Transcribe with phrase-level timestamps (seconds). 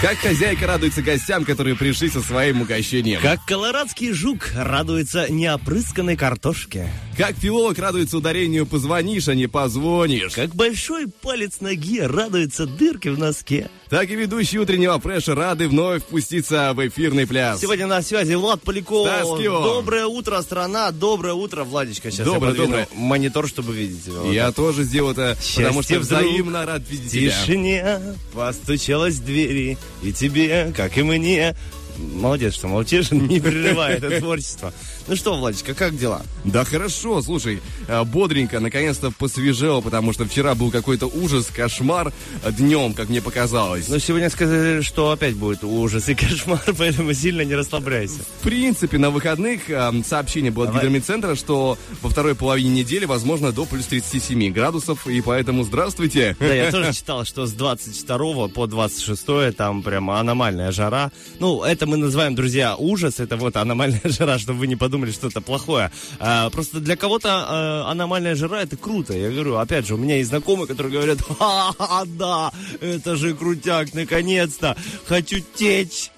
[0.00, 3.20] Как хозяйка радуется гостям, которые пришли со своим угощением.
[3.20, 6.88] Как колорадский жук радуется неопрысканной картошке.
[7.18, 10.32] Как филолог радуется ударению «позвонишь», а не «позвонишь».
[10.32, 13.68] Как большой палец ноги радуется дырке в носке.
[13.90, 17.60] Так и ведущие утреннего фреша рады вновь впуститься в эфирный пляс.
[17.60, 19.06] Сегодня на связи Влад Поляков.
[19.06, 19.62] Стаскио.
[19.62, 20.92] Доброе утро, страна.
[20.92, 22.10] Доброе утро, Владечка.
[22.10, 22.88] Сейчас Доброе, я доброе.
[22.94, 24.22] монитор, чтобы видеть его.
[24.22, 24.54] Вот Я так.
[24.54, 27.32] тоже сделал это, потому что Счастье взаимно рад видеть тебя.
[27.32, 28.00] тишине
[28.32, 31.54] постучалась в двери, и тебе, как и мне.
[31.98, 34.72] Молодец, что молчишь, не прерывай это творчество.
[35.10, 36.22] Ну что, Владечка, как дела?
[36.44, 42.12] Да хорошо, слушай, э, бодренько, наконец-то посвежело, потому что вчера был какой-то ужас, кошмар
[42.44, 43.88] э, днем, как мне показалось.
[43.88, 48.20] Ну, сегодня сказали, что опять будет ужас и кошмар, поэтому сильно не расслабляйся.
[48.38, 50.84] В принципе, на выходных э, сообщение было от Давай.
[50.84, 56.36] гидромедцентра, что во второй половине недели возможно до плюс 37 градусов, и поэтому здравствуйте.
[56.38, 61.10] Да, я тоже читал, что с 22 по 26 там прямо аномальная жара.
[61.40, 63.18] Ну, это мы называем, друзья, ужас.
[63.18, 65.90] Это вот аномальная жара, чтобы вы не подумали, что это плохое.
[66.18, 69.12] А, просто для кого-то а, аномальная жара это круто.
[69.12, 71.72] Я говорю, опять же, у меня есть знакомые, которые говорят, ха
[72.06, 74.76] да, это же крутяк, наконец-то,
[75.06, 76.10] хочу течь.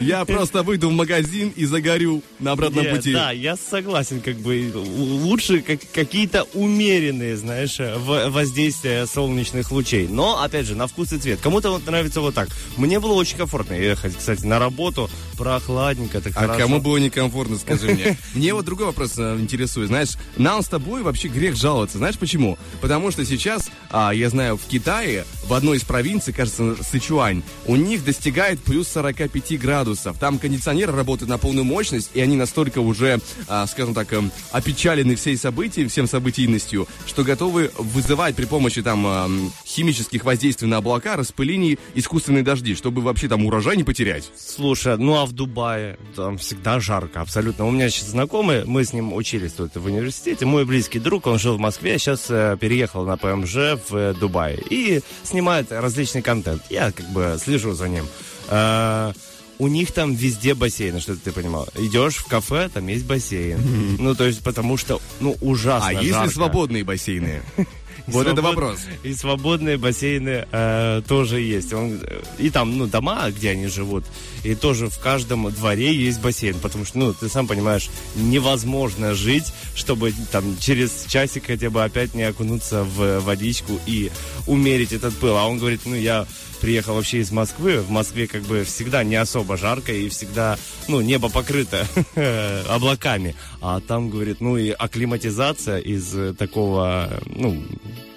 [0.00, 3.12] Я просто выйду в магазин и загорю на обратном Нет, пути.
[3.12, 10.08] Да, я согласен, как бы лучше как, какие-то умеренные, знаешь, в- воздействия солнечных лучей.
[10.08, 11.40] Но, опять же, на вкус и цвет.
[11.40, 12.48] Кому-то вот нравится вот так.
[12.76, 15.08] Мне было очень комфортно ехать, кстати, на работу,
[15.38, 16.60] прохладненько, так А хорошо.
[16.60, 18.16] кому было некомфортно, скажи мне.
[18.34, 19.88] Мне вот другой вопрос э, интересует.
[19.88, 21.98] Знаешь, нам с тобой вообще грех жаловаться.
[21.98, 22.58] Знаешь почему?
[22.80, 27.76] Потому что сейчас, а, я знаю, в Китае, в одной из провинций, кажется, Сычуань, у
[27.76, 30.18] них достигает плюс 45 градусов.
[30.18, 35.14] Там кондиционеры работают на полную мощность, и они настолько уже, а, скажем так, эм, опечалены
[35.14, 41.16] всей событием, всем событийностью, что готовы вызывать при помощи там эм, химических воздействий на облака,
[41.16, 44.30] распылений, искусственные дожди, чтобы вообще там урожай не потерять.
[44.36, 47.66] Слушай, ну а в Дубае там всегда жарко, абсолютно.
[47.66, 50.44] У меня сейчас знакомый, мы с ним учились тут в университете.
[50.44, 54.58] Мой близкий друг, он жил в Москве, сейчас э, переехал на ПМЖ в э, Дубае
[54.68, 55.00] и
[55.36, 56.62] снимает различный контент.
[56.70, 58.06] Я как бы слежу за ним.
[58.48, 59.12] Э,
[59.58, 61.68] у них там везде бассейны, чтобы ты понимал.
[61.74, 63.96] Идешь в кафе, там есть бассейн.
[63.98, 66.32] Ну, то есть, потому что, ну, ужасно А есть ли жарко.
[66.32, 67.42] свободные бассейны?
[68.06, 68.80] Вот это вопрос.
[69.02, 71.72] И свободные бассейны э, тоже есть.
[71.72, 74.04] Он, э, и там, ну, дома, где они живут,
[74.44, 76.56] и тоже в каждом дворе есть бассейн.
[76.60, 82.14] Потому что, ну, ты сам понимаешь, невозможно жить, чтобы там через часик хотя бы опять
[82.14, 84.10] не окунуться в водичку и
[84.46, 85.36] умерить этот пыл.
[85.36, 87.80] А он говорит, ну, я приехал вообще из Москвы.
[87.80, 90.58] В Москве как бы всегда не особо жарко и всегда,
[90.88, 91.86] ну, небо покрыто
[92.68, 93.34] облаками.
[93.60, 97.62] А там, говорит, ну и акклиматизация из э, такого, ну,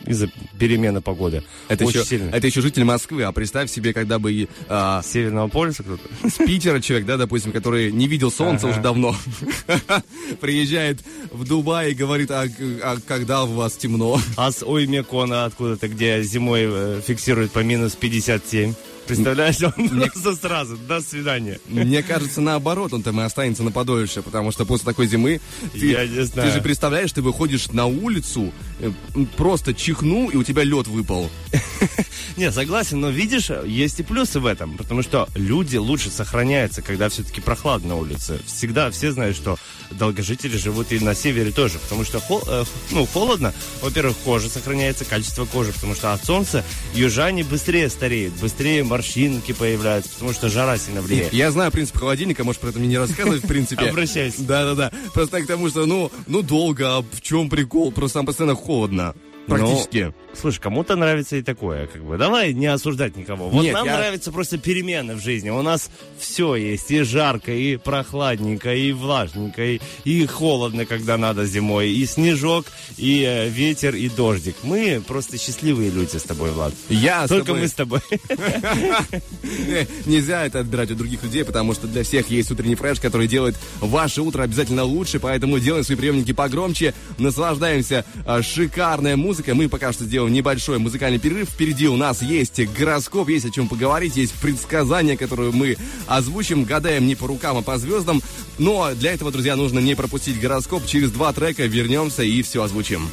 [0.09, 1.43] из-за перемены погоды.
[1.69, 2.35] Это Очень еще, сильно.
[2.35, 6.03] это еще житель Москвы, а представь себе, когда бы а, Северного полюса кто-то?
[6.29, 8.73] с Питера человек, да, допустим, который не видел солнца Ага.
[8.73, 9.15] уже давно,
[10.41, 10.99] приезжает
[11.31, 12.45] в Дубай и говорит, а,
[12.83, 14.19] а когда у вас темно?
[14.35, 18.73] А с Оймекона откуда-то, где зимой э, фиксируют по минус 57.
[19.15, 21.59] Представляешь, он просто сразу, до свидания.
[21.67, 25.41] Мне кажется, наоборот, он там и останется на подольше, потому что после такой зимы
[25.73, 26.49] ты, Я не знаю.
[26.49, 28.91] ты же представляешь, ты выходишь на улицу, э,
[29.37, 31.29] просто чихнул, и у тебя лед выпал.
[32.37, 37.09] Не, согласен, но видишь, есть и плюсы в этом, потому что люди лучше сохраняются, когда
[37.09, 38.39] все-таки прохладно на улице.
[38.45, 39.57] Всегда все знают, что
[39.91, 43.53] долгожители живут и на севере тоже, потому что хо- э, ну, холодно.
[43.81, 46.63] Во-первых, кожа сохраняется, качество кожи, потому что от солнца
[46.93, 51.31] южане быстрее стареют, быстрее морщинки появляются, потому что жара сильно влияет.
[51.31, 53.85] Я знаю принцип холодильника, можешь про это мне не рассказывать, в принципе.
[53.85, 54.43] Обращайся.
[54.43, 54.91] Да-да-да.
[55.13, 57.91] Просто к тому, что, ну, ну долго, а в чем прикол?
[57.93, 59.15] Просто там постоянно холодно.
[59.49, 59.97] Практически.
[60.05, 62.17] Ну, слушай, кому-то нравится и такое, как бы.
[62.17, 63.49] Давай не осуждать никого.
[63.49, 65.49] Вот Нет, нам я- нравится просто перемены в жизни.
[65.49, 66.91] У нас все есть.
[66.91, 72.65] И жарко, и прохладненько, и влажненько, и, и холодно, когда надо зимой, и снежок,
[72.97, 74.55] и э, ветер, и дождик.
[74.63, 76.73] Мы просто счастливые люди с тобой, Влад.
[76.89, 77.99] Я с Только тобой- мы с тобой.
[79.69, 83.27] Э, Нельзя это отбирать у других людей, потому что для всех есть утренний фреш, который
[83.27, 89.38] делает ваше утро обязательно лучше, поэтому делаем свои приемники погромче, наслаждаемся э, шикарной музыкой.
[89.47, 91.49] Мы пока что сделаем небольшой музыкальный перерыв.
[91.49, 95.77] Впереди у нас есть гороскоп, есть о чем поговорить, есть предсказания, которые мы
[96.07, 98.21] озвучим, гадаем не по рукам, а по звездам.
[98.57, 100.85] Но для этого, друзья, нужно не пропустить гороскоп.
[100.85, 103.07] Через два трека вернемся и все озвучим.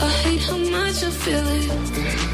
[0.00, 2.33] I hate how much I feel it.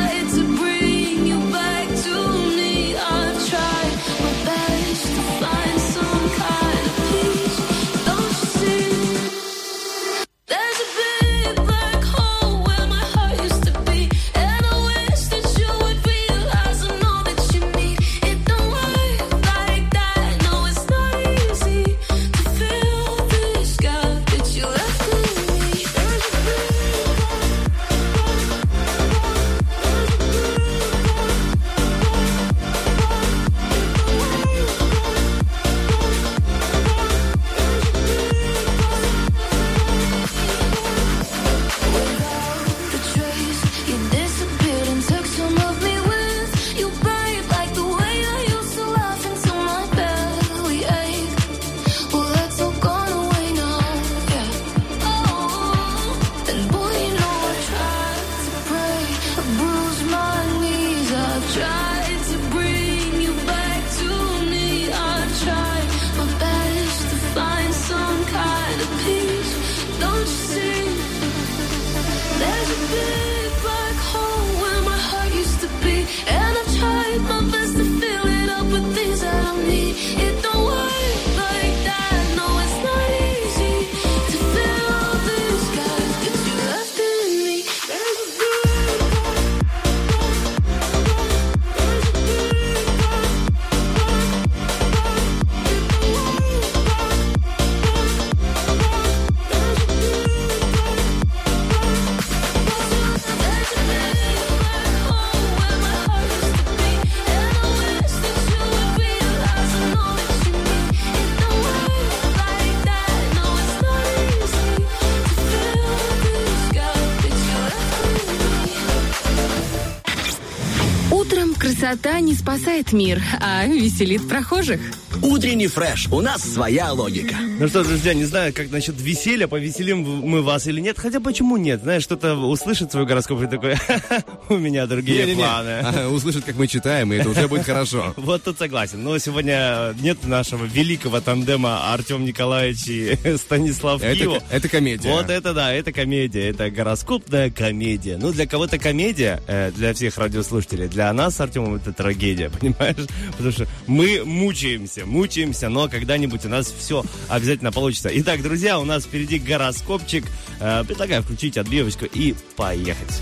[122.51, 124.81] спасает мир, а веселит прохожих.
[125.21, 126.07] Утренний фреш.
[126.11, 127.35] У нас своя логика.
[127.39, 130.99] Ну что, друзья, не знаю, как насчет веселья, повеселим мы вас или нет.
[130.99, 131.81] Хотя почему нет?
[131.83, 134.23] Знаешь, что-то услышит свой гороскоп и такой, «Ха-ха,
[134.55, 135.41] у меня другие Не-не-не.
[135.43, 135.69] планы.
[135.81, 138.13] Ага, Услышат, как мы читаем, и это уже будет хорошо.
[138.17, 139.03] Вот тут согласен.
[139.03, 144.39] Но сегодня нет нашего великого тандема Артем Николаевич и Станислав Это, Кио.
[144.49, 145.09] это комедия.
[145.09, 148.17] Вот это да, это комедия, это гороскопная комедия.
[148.17, 153.07] Ну, для кого-то комедия, э, для всех радиослушателей, для нас с Артемом это трагедия, понимаешь?
[153.31, 158.09] Потому что мы мучаемся, мучаемся, но когда-нибудь у нас все обязательно получится.
[158.13, 160.25] Итак, друзья, у нас впереди гороскопчик.
[160.59, 163.21] Э, предлагаю включить отбивочку и поехать.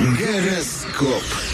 [0.00, 1.47] Гороскоп.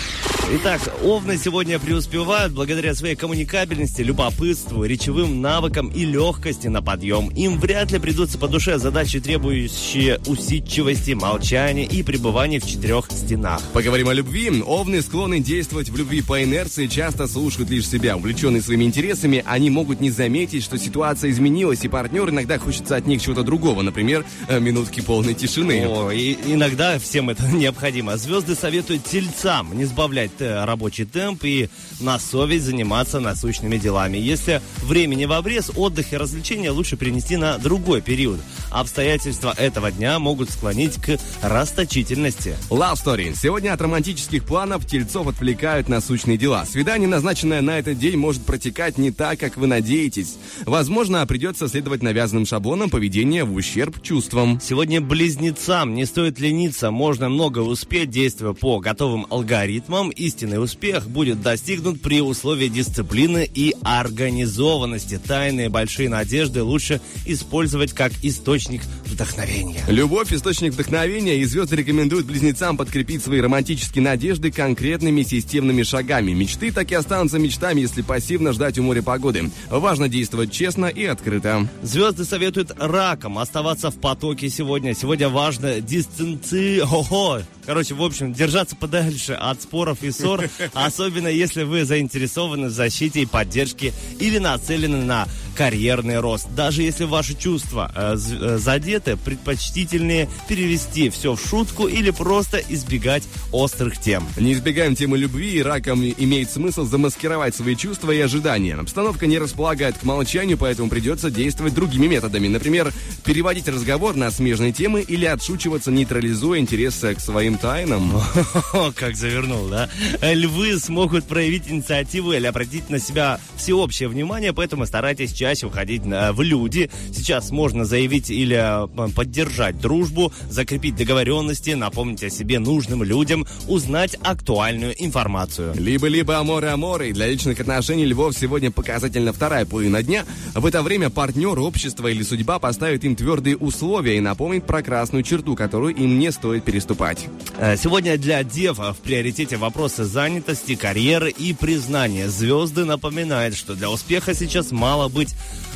[0.46, 7.30] Итак, овны сегодня преуспевают благодаря своей коммуникабельности, любопытству, речевым навыкам и легкости на подъем.
[7.30, 13.62] Им вряд ли придутся по душе задачи, требующие усидчивости, молчания и пребывания в четырех стенах.
[13.72, 14.62] Поговорим о любви.
[14.62, 18.14] Овны склонны действовать в любви по инерции, часто слушают лишь себя.
[18.16, 23.06] Увлеченные своими интересами, они могут не заметить, что ситуация изменилась, и партнер иногда хочется от
[23.06, 25.86] них чего-то другого, например, э, минутки полной тишины.
[25.88, 28.18] О, и иногда всем это необходимо.
[28.18, 31.68] Звезды советуют тельцам не сбавлять рабочий темп и
[32.00, 34.18] на совесть заниматься насущными делами.
[34.18, 38.40] Если времени в обрез, отдых и развлечения лучше перенести на другой период.
[38.70, 42.56] Обстоятельства этого дня могут склонить к расточительности.
[42.70, 43.36] Love Story.
[43.40, 46.64] Сегодня от романтических планов тельцов отвлекают насущные дела.
[46.64, 50.36] Свидание, назначенное на этот день, может протекать не так, как вы надеетесь.
[50.64, 54.60] Возможно, придется следовать навязанным шаблонам поведения в ущерб чувствам.
[54.62, 60.10] Сегодня близнецам не стоит лениться, можно много успеть, действуя по готовым алгоритмам.
[60.24, 65.20] Истинный успех будет достигнут при условии дисциплины и организованности.
[65.22, 69.84] Тайные большие надежды лучше использовать как источник вдохновения.
[69.86, 76.32] Любовь– источник вдохновения, и звезды рекомендуют близнецам подкрепить свои романтические надежды конкретными системными шагами.
[76.32, 79.50] Мечты так и останутся мечтами, если пассивно ждать у моря погоды.
[79.68, 81.68] Важно действовать честно и открыто.
[81.82, 84.94] Звезды советуют ракам оставаться в потоке сегодня.
[84.94, 86.80] Сегодня важно дистанци...
[86.82, 87.42] Ого!
[87.66, 93.20] Короче, в общем, держаться подальше от споров и ссор, особенно если вы заинтересованы в защите
[93.22, 96.48] и поддержке или нацелены на карьерный рост.
[96.54, 103.22] Даже если ваши чувства э, э, задеты, предпочтительнее перевести все в шутку или просто избегать
[103.52, 104.26] острых тем.
[104.36, 108.74] Не избегаем темы любви, и раком имеет смысл замаскировать свои чувства и ожидания.
[108.74, 112.48] Обстановка не располагает к молчанию, поэтому придется действовать другими методами.
[112.48, 112.92] Например,
[113.24, 118.20] переводить разговор на смежные темы или отшучиваться, нейтрализуя интерес к своим тайнам.
[118.96, 119.88] Как завернул, да?
[120.22, 126.32] Львы смогут проявить инициативу или обратить на себя всеобщее внимание, поэтому старайтесь чаще выходить на-
[126.32, 126.90] в люди.
[127.12, 134.16] Сейчас можно заявить или э, поддержать дружбу, закрепить договоренности, напомнить о себе нужным людям, узнать
[134.22, 135.74] актуальную информацию.
[135.76, 137.12] Либо-либо аморы-аморы.
[137.12, 140.24] Для личных отношений львов сегодня показательно вторая половина дня.
[140.54, 145.22] В это время партнер, общество или судьба поставит им твердые условия и напомнит про красную
[145.22, 147.26] черту, которую им не стоит переступать.
[147.58, 149.56] Э, Сегодня для дев в приоритете
[149.94, 152.28] вопросы занятости, карьеры и признания.
[152.28, 155.34] Звезды напоминают, что для успеха сейчас мало быть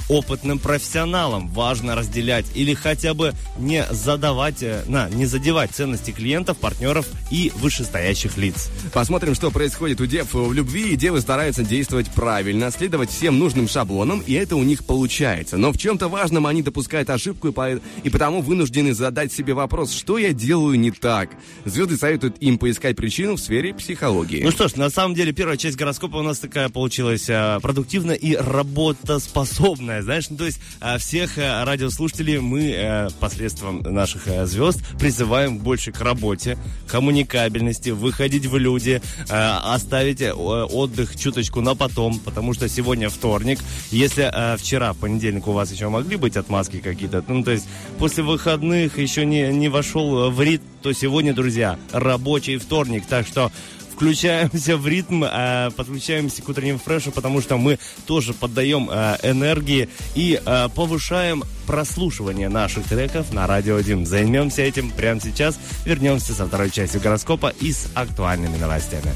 [0.08, 1.48] опытным профессионалом.
[1.48, 7.52] Важно разделять или хотя бы не задавать, э, на, не задевать ценности клиентов, партнеров и
[7.56, 8.70] вышестоящих лиц.
[8.92, 10.96] Посмотрим, что происходит у дев в любви.
[10.96, 15.56] Девы стараются действовать правильно, следовать всем нужным шаблонам, и это у них получается.
[15.56, 19.92] Но в чем-то важном они допускают ошибку, и, по- и потому вынуждены задать себе вопрос,
[19.92, 21.30] что я делаю не так.
[21.64, 24.42] Звезды советуют им поискать причину в сфере психологии.
[24.42, 28.14] Ну что ж, на самом деле первая часть гороскопа у нас такая получилась э, продуктивная
[28.14, 34.46] и работоспособная, знаешь, ну, то есть э, всех э, радиослушателей мы э, посредством наших э,
[34.46, 42.54] звезд призываем больше к работе, коммуникабельности, выходить в люди, оставить отдых чуточку на потом, потому
[42.54, 43.58] что сегодня вторник.
[43.90, 47.66] Если вчера, понедельник, у вас еще могли быть отмазки какие-то, ну, то есть
[47.98, 53.50] после выходных еще не, не вошел в ритм, то сегодня, друзья, рабочий вторник, так что
[53.98, 59.88] включаемся в ритм, э, подключаемся к утренним фрешу, потому что мы тоже поддаем э, энергии
[60.14, 64.06] и э, повышаем прослушивание наших треков на Радио 1.
[64.06, 65.58] Займемся этим прямо сейчас.
[65.84, 69.12] Вернемся со второй частью гороскопа и с актуальными новостями.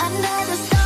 [0.00, 0.77] Under the starlight,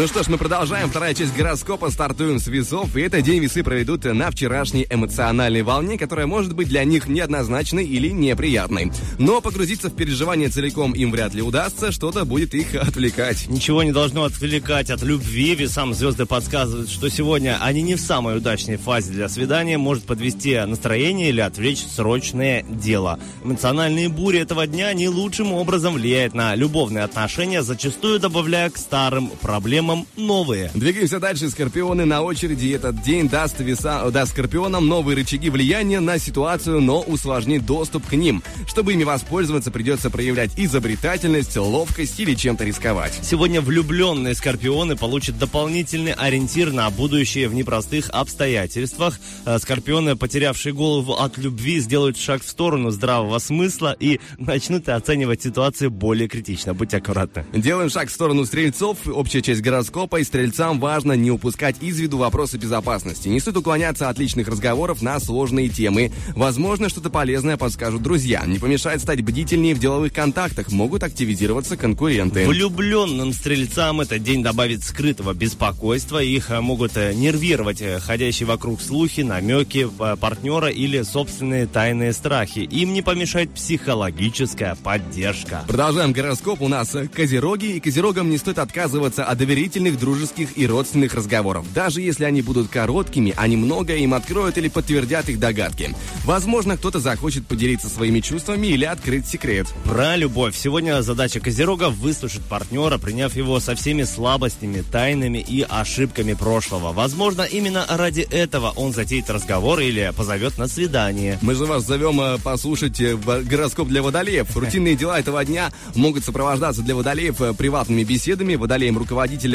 [0.00, 0.88] Ну что ж, мы продолжаем.
[0.88, 1.90] Вторая часть гороскопа.
[1.90, 2.96] Стартуем с весов.
[2.96, 7.84] И этот день весы проведут на вчерашней эмоциональной волне, которая может быть для них неоднозначной
[7.84, 8.92] или неприятной.
[9.18, 11.92] Но погрузиться в переживания целиком им вряд ли удастся.
[11.92, 13.46] Что-то будет их отвлекать.
[13.50, 18.00] Ничего не должно отвлекать от любви, ведь сам звезды подсказывают, что сегодня они не в
[18.00, 23.18] самой удачной фазе для свидания, может подвести настроение или отвлечь срочное дело.
[23.44, 29.28] Эмоциональные бури этого дня не лучшим образом влияют на любовные отношения, зачастую добавляя к старым
[29.28, 30.70] проблемам новые.
[30.74, 31.50] Двигаемся дальше.
[31.50, 32.68] Скорпионы на очереди.
[32.72, 38.12] Этот день даст, веса, даст скорпионам новые рычаги влияния на ситуацию, но усложнит доступ к
[38.12, 38.42] ним.
[38.66, 43.18] Чтобы ими воспользоваться, придется проявлять изобретательность, ловкость или чем-то рисковать.
[43.22, 49.18] Сегодня влюбленные скорпионы получат дополнительный ориентир на будущее в непростых обстоятельствах.
[49.46, 55.42] Э, Скорпионы, потерявшие голову от любви, сделают шаг в сторону здравого смысла и начнут оценивать
[55.42, 56.74] ситуацию более критично.
[56.74, 57.44] Будьте аккуратны.
[57.52, 58.98] Делаем шаг в сторону стрельцов.
[59.06, 60.20] Общая часть гороскопа.
[60.20, 63.28] И стрельцам важно не упускать из виду вопросы безопасности.
[63.28, 66.12] Не стоит уклоняться от личных разговоров на сложные темы.
[66.34, 68.44] Возможно, что-то полезное подскажут друзья.
[68.46, 70.70] Не помешает стать бдительнее в деловых контактах.
[70.70, 72.46] Могут активизироваться конкуренты.
[72.46, 76.22] Влюбленным стрельцам этот день добавит скрытого беспокойства.
[76.22, 79.88] Их э, могут э, нервировать э, ходящие вокруг слухи, намеки
[80.20, 82.60] партнера или собственные тайные страхи.
[82.60, 85.64] Им не помешает психологическая поддержка.
[85.66, 86.60] Продолжаем гороскоп.
[86.60, 91.64] У нас козероги, и козерогам не стоит отказываться от доверительных, дружеских и родственных разговоров.
[91.72, 95.94] Даже если они будут короткими, они многое им откроют или подтвердят их догадки.
[96.24, 99.68] Возможно, кто-то захочет поделиться своими чувствами или открыть секрет.
[99.84, 100.56] Про любовь.
[100.56, 106.92] Сегодня задача Козерога выслушать партнера, приняв его со всеми слабостями, тайнами и ошибками прошлого.
[106.92, 111.38] Возможно, именно ради этого он затеет разговор или позовет на свидание.
[111.42, 114.56] Мы же вас зовем э, послушать э, в- гороскоп для водолеев.
[114.56, 118.56] Рутинные дела этого дня могут сопровождаться для водолеев э, приватными беседами.
[118.56, 118.96] Водолеям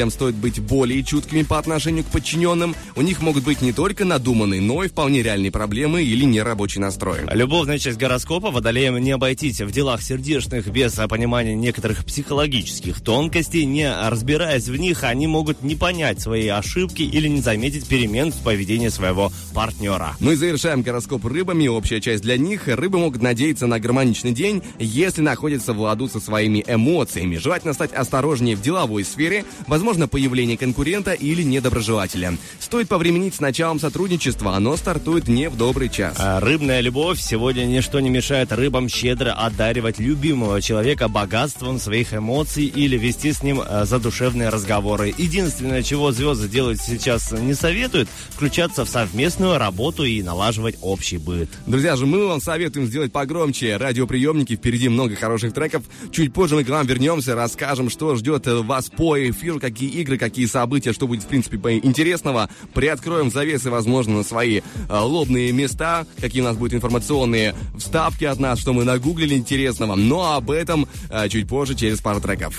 [0.06, 2.74] руководителям стоит быть более чуткими по отношению к подчиненным.
[2.94, 7.20] У них могут быть не только надуманные, но и вполне реальные проблемы или нерабочий настрой.
[7.32, 13.64] Любовная часть гороскопа водолеям не обойтись в делах сердечных без понимания некоторых психологических тонкостей.
[13.64, 18.42] Не разбираясь в них, они могут не понять свои ошибки или не заметить перемен в
[18.42, 20.16] поведении своего партнера.
[20.20, 21.66] И завершаем гороскоп рыбами.
[21.68, 22.68] Общая часть для них.
[22.68, 27.36] Рыбы могут надеяться на гармоничный день, если находятся в ладу со своими эмоциями.
[27.36, 32.36] Желательно стать осторожнее в деловой сфере, возможно, появление конкурента или недоброжелателя.
[32.58, 36.16] Стоит повременить с началом сотрудничества, оно стартует не в добрый час.
[36.18, 42.64] А Рыбная любовь сегодня ничто не мешает рыбам щедро одаривать любимого человека богатством своих эмоций
[42.64, 45.14] или вести с ним э, задушевные разговоры.
[45.16, 51.48] Единственное, чего звезды делать сейчас не советуют, включаться в совместную работу и налаживать общий быт.
[51.66, 54.56] Друзья же, мы вам советуем сделать погромче радиоприемники.
[54.56, 55.84] Впереди много хороших треков.
[56.10, 60.46] Чуть позже мы к вам вернемся, расскажем, что ждет вас по эфиру, какие игры, какие
[60.46, 62.48] события, что будет, в принципе, интересного.
[62.72, 68.40] Приоткроем завесы, возможно, на свои э, лобные места, какие у нас будут информационные вставки от
[68.40, 69.94] нас, что мы нагуглили интересного.
[69.94, 72.58] Но об этом э, чуть позже, через пару треков.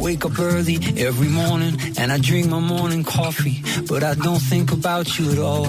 [0.00, 4.72] Wake up early every morning and I drink my morning coffee, but I don't think
[4.72, 5.68] about you at all.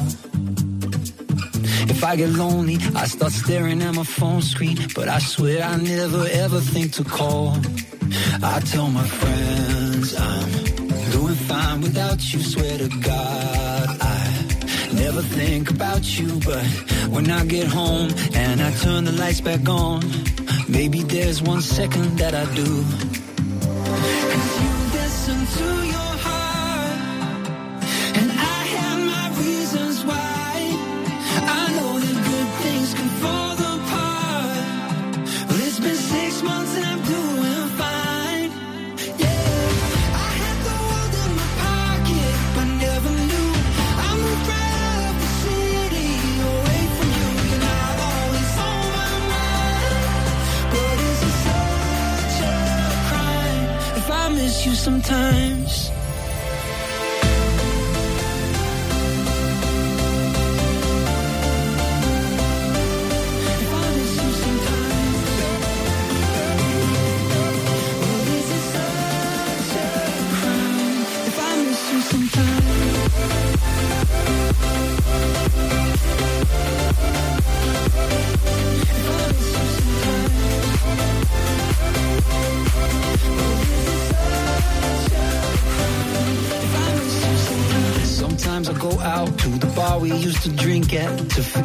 [1.63, 5.77] If I get lonely, I start staring at my phone screen, but I swear I
[5.77, 7.57] never ever think to call.
[8.43, 10.51] I tell my friends I'm
[11.11, 14.21] doing fine without you, swear to God I
[14.93, 16.65] never think about you, but
[17.09, 20.01] when I get home and I turn the lights back on,
[20.67, 23.30] maybe there's one second that I do.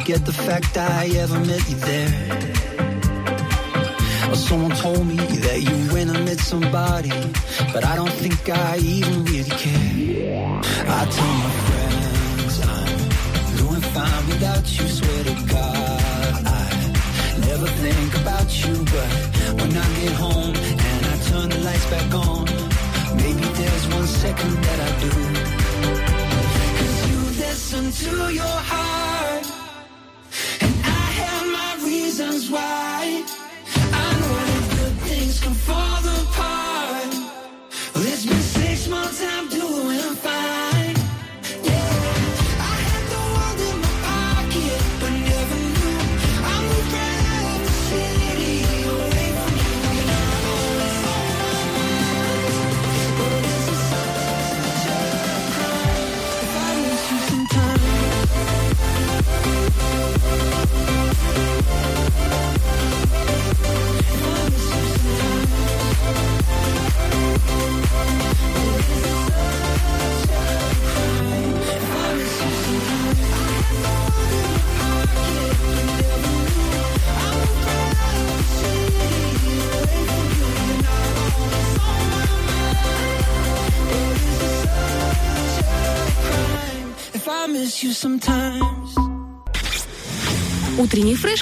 [0.07, 2.11] Forget the fact I ever met you there.
[4.35, 7.11] Someone told me that you went and met somebody,
[7.73, 10.61] but I don't think I even really care.
[10.97, 12.95] I tell my friends I'm
[13.57, 14.87] doing fine without you.
[14.87, 16.67] Swear to God, I
[17.49, 19.09] never think about you, but
[19.59, 20.55] when I get home
[20.89, 22.45] and I turn the lights back on,
[23.17, 25.11] maybe there's one second that I do.
[26.79, 28.57] Cause you listen to your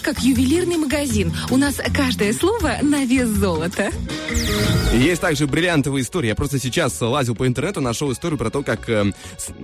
[0.05, 1.33] как ювелирный магазин.
[1.49, 3.89] У нас каждое слово на вес золота.
[4.93, 6.29] Есть также бриллиантовая история.
[6.29, 9.11] Я просто сейчас лазил по интернету, нашел историю про то, как э,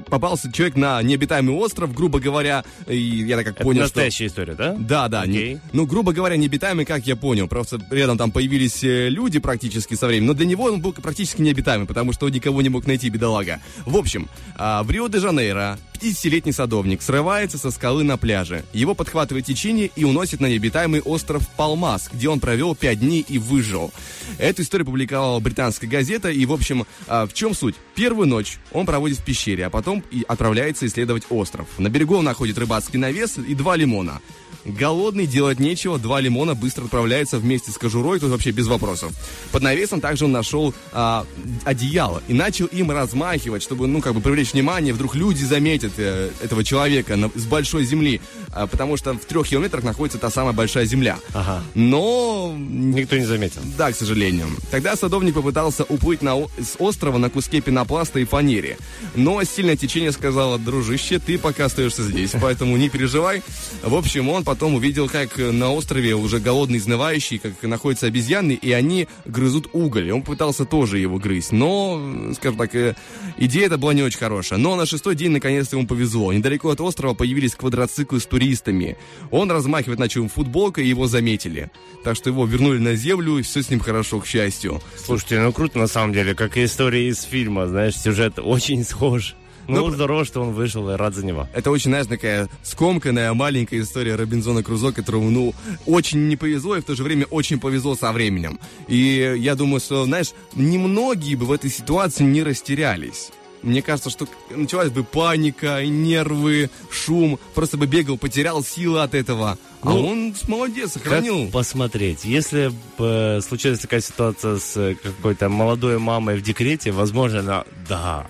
[0.07, 3.83] попался человек на необитаемый остров, грубо говоря, и я так как Это понял, что...
[3.83, 4.75] настоящая история, да?
[4.79, 5.27] Да, да.
[5.27, 5.59] не- Окей.
[5.73, 7.47] ну, грубо говоря, необитаемый, как я понял.
[7.47, 10.25] Просто рядом там появились э, люди практически со временем.
[10.25, 13.61] Но для него он был практически необитаемый, потому что он никого не мог найти, бедолага.
[13.85, 14.27] В общем,
[14.57, 18.63] а, в Рио-де-Жанейро 50-летний садовник срывается со скалы на пляже.
[18.73, 23.37] Его подхватывает течение и уносит на необитаемый остров Палмас, где он провел 5 дней и
[23.37, 23.91] выжил.
[24.39, 26.29] Эту историю публиковала британская газета.
[26.29, 27.75] И, в общем, а, в чем суть?
[27.95, 31.67] Первую ночь он проводит в пещере, а потом и отправляется исследовать остров.
[31.77, 34.21] На берегу он находит рыбацкий навес и два лимона.
[34.65, 39.11] Голодный, делать нечего, два лимона быстро отправляются вместе с кожурой, тут вообще без вопросов.
[39.51, 41.25] Под навесом также он нашел а,
[41.65, 46.29] одеяло и начал им размахивать, чтобы, ну, как бы привлечь внимание, вдруг люди заметят э,
[46.43, 48.21] этого человека на- с большой земли,
[48.53, 51.17] А, потому что в трех километрах находится та самая большая земля.
[51.33, 51.63] Ага.
[51.73, 53.61] Но Никто не заметил.
[53.77, 54.47] да, к сожалению.
[54.71, 58.77] Тогда садовник попытался уплыть на, с острова на куске пенопласта и фанере.
[59.15, 63.41] Но сильное течение сказало, дружище, ты пока остаешься здесь, поэтому не переживай.
[63.83, 68.51] В общем, он потом увидел, как э, на острове уже голодный, изнывающий, как находятся обезьяны,
[68.51, 70.09] и они грызут уголь.
[70.09, 71.53] И он пытался тоже его грызть.
[71.53, 72.97] Но, скажем так, э,
[73.37, 74.59] идея эта была не очень хорошая.
[74.59, 76.33] Но на шестой день наконец-то ему повезло.
[76.33, 78.97] Недалеко от острова появились квадроциклы с туристами.
[79.29, 81.71] Он размахивает начал футболкой, и его заметили.
[82.03, 84.81] Так что его вернули на землю, и все с ним хорошо, к счастью.
[84.97, 89.35] Слушайте, ну круто на самом деле, как и история из фильма, знаешь, сюжет очень схож.
[89.67, 91.47] Ну, Ну, здорово, что он вышел, и рад за него.
[91.53, 95.53] Это очень, знаешь, такая скомканная маленькая история Робинзона Крузо, которому, ну,
[95.85, 98.59] очень не повезло, и в то же время очень повезло со временем.
[98.87, 103.31] И я думаю, что, знаешь, немногие бы в этой ситуации не растерялись.
[103.63, 109.57] Мне кажется, что началась бы паника, нервы, шум, просто бы бегал, потерял силы от этого.
[109.81, 111.43] а Ну, он молодец, сохранил.
[111.43, 112.25] Как посмотреть?
[112.25, 117.63] Если бы э, случилась такая ситуация с э, какой-то молодой мамой в декрете, возможно, она,
[117.87, 118.27] да,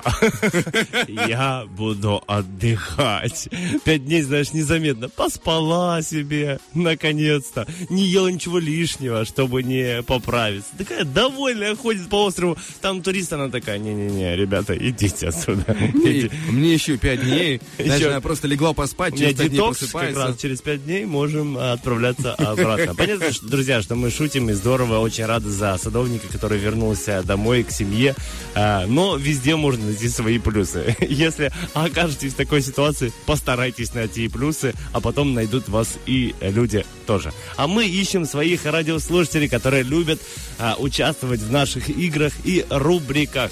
[1.08, 3.50] я буду отдыхать.
[3.86, 5.08] Пять дней, знаешь, незаметно.
[5.10, 7.68] Поспала себе, наконец-то.
[7.90, 10.70] Не ела ничего лишнего, чтобы не поправиться.
[10.78, 12.58] Такая довольная ходит по острову.
[12.82, 15.76] Там турист, она такая, не-не-не, ребята, идите отсюда.
[16.04, 17.62] И мне еще пять дней.
[17.78, 22.34] Ещё- она просто легла поспать, через пять дней как раз через пять дней можем отправляться
[22.34, 22.96] обратно.
[22.96, 27.64] Понятно, что, друзья, что мы шутим и здорово, очень рады за садовника, который вернулся домой
[27.64, 28.16] к семье.
[28.56, 30.96] А, Но везде можно найти свои плюсы.
[31.02, 37.32] Если окажетесь в такой ситуации, постарайтесь найти плюсы, а потом найдут вас и люди тоже.
[37.58, 40.20] А мы ищем своих радиослушателей, которые любят
[40.60, 43.52] а, участвовать в наших играх и рубриках.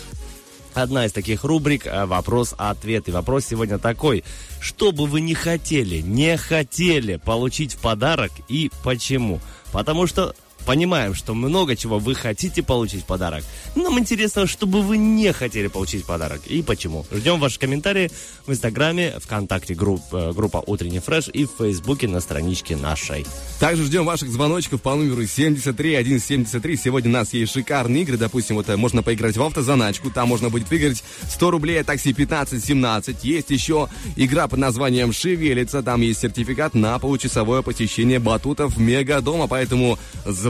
[0.79, 3.09] Одна из таких рубрик э, «Вопрос-ответ».
[3.09, 4.23] И вопрос сегодня такой.
[4.61, 9.39] Что бы вы не хотели, не хотели получить в подарок и почему?
[9.71, 13.43] Потому что понимаем, что много чего вы хотите получить подарок.
[13.75, 16.41] Нам интересно, чтобы вы не хотели получить подарок.
[16.47, 17.05] И почему.
[17.11, 18.11] Ждем ваши комментарии
[18.45, 23.25] в Инстаграме, ВКонтакте групп, э, группа Утренний фреш и в Фейсбуке на страничке нашей.
[23.59, 26.77] Также ждем ваших звоночков по номеру 73173.
[26.77, 28.17] Сегодня у нас есть шикарные игры.
[28.17, 30.09] Допустим, вот э, можно поиграть в автозаначку.
[30.11, 33.17] Там можно будет выиграть 100 рублей, а такси 15-17.
[33.23, 35.81] Есть еще игра под названием «Шевелится».
[35.83, 39.47] Там есть сертификат на получасовое посещение батутов Мегадома.
[39.47, 39.97] Поэтому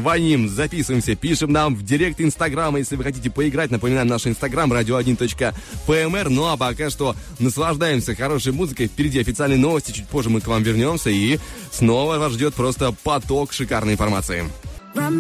[0.10, 2.80] звоним, записываемся, пишем нам в директ Инстаграма.
[2.80, 6.30] Если вы хотите поиграть, напоминаем наш Инстаграм radio1.pmr.
[6.30, 8.88] Ну а пока что наслаждаемся хорошей музыкой.
[8.88, 9.92] Впереди официальные новости.
[9.92, 11.12] Чуть позже мы к вам вернемся.
[11.12, 11.38] И
[11.72, 14.50] снова вас ждет просто поток шикарной информации.
[14.96, 15.12] Wrap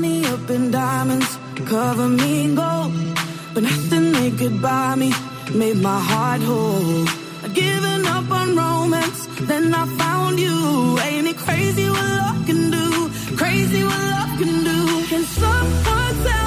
[8.15, 10.97] up on romance, then I found you.
[10.99, 13.09] Ain't it crazy what love can do?
[13.37, 14.08] Crazy what
[14.39, 15.05] can do.
[15.07, 16.38] Can someone tell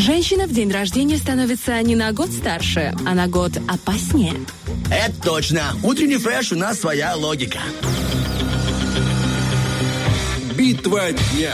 [0.00, 4.32] Женщина в день рождения становится не на год старше, а на год опаснее.
[4.90, 5.74] Это точно.
[5.82, 7.58] Утренний фреш у нас своя логика.
[10.56, 11.52] Битва дня.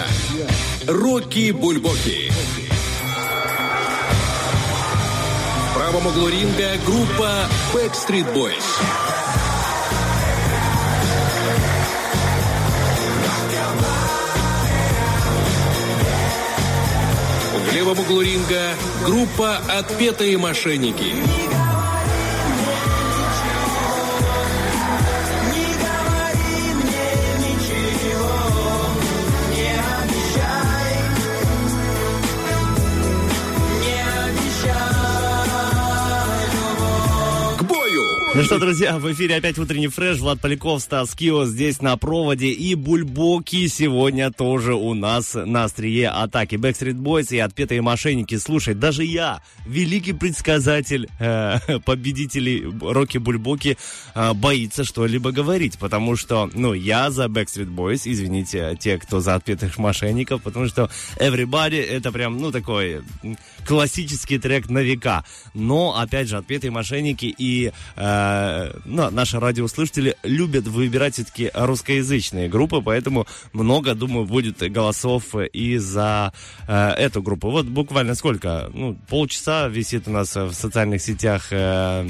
[0.87, 2.31] Рокки Бульбоки.
[5.71, 9.26] В правом углу ринга группа Backstreet Boys.
[17.77, 21.56] Левом углу ринга группа «Отпетые мошенники».
[38.37, 40.19] Ну что, друзья, в эфире опять утренний фреш.
[40.19, 42.49] Влад Поляков, Стас Кио здесь на проводе.
[42.49, 46.57] И Бульбоки сегодня тоже у нас на острие атаки.
[46.57, 48.37] Backstreet Boys и отпетые мошенники.
[48.37, 53.79] Слушай, даже я, великий предсказатель э, победителей Рокки Бульбоки,
[54.15, 55.79] э, боится что-либо говорить.
[55.79, 60.91] Потому что, ну, я за Backstreet Boys, извините, те, кто за отпетых мошенников, потому что
[61.17, 63.01] Everybody это прям, ну, такой
[63.67, 65.25] классический трек на века.
[65.55, 68.26] Но, опять же, отпетые мошенники и э,
[68.85, 76.33] ну, наши радиослушатели любят выбирать все-таки русскоязычные группы, поэтому много, думаю, будет голосов и за
[76.69, 77.51] э, эту группу.
[77.51, 78.71] Вот буквально сколько?
[78.73, 82.07] Ну, полчаса висит у нас в социальных сетях э,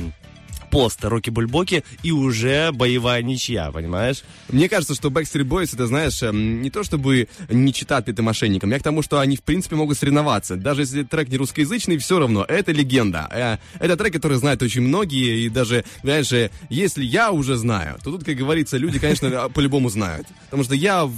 [0.76, 4.22] пост Рокки Бульбоки и уже боевая ничья, понимаешь?
[4.50, 8.70] Мне кажется, что Backstreet Boys, это, знаешь, эм, не то чтобы не читать это мошенникам,
[8.72, 10.56] я к тому, что они, в принципе, могут соревноваться.
[10.56, 13.26] Даже если трек не русскоязычный, все равно, это легенда.
[13.32, 17.96] Э, Это трек, который знают очень многие, и даже, знаешь, э, если я уже знаю,
[18.04, 20.26] то тут, как говорится, люди, конечно, по-любому знают.
[20.50, 21.08] Потому что я,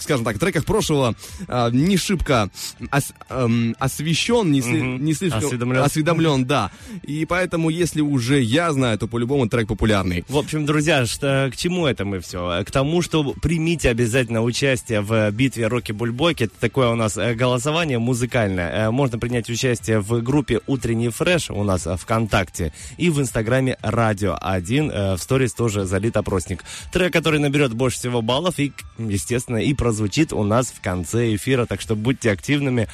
[0.00, 1.14] скажем так, в треках прошлого
[1.46, 2.50] а, не шибко
[2.90, 5.04] ос- эм, освещен, не, Мгм.
[5.04, 5.82] не слишком Осведомлен.
[5.82, 6.72] осведомлен, да.
[7.04, 10.24] И поэтому, если уже я знаю, то по-любому трек популярный.
[10.28, 12.62] В общем, друзья, что, к чему это мы все?
[12.64, 16.44] К тому, что примите обязательно участие в битве Рокки Бульбоки.
[16.44, 18.86] Это такое у нас э, голосование музыкальное.
[18.86, 24.36] Э, Можно принять участие в группе «Утренний фреш» у нас ВКонтакте и в Инстаграме «Радио
[24.40, 24.90] 1».
[24.92, 26.64] Э, В сторис тоже залит опросник.
[26.92, 31.66] Трек, который наберет больше всего баллов и, естественно, и прозвучит у нас в конце эфира.
[31.66, 32.88] Так что будьте активными.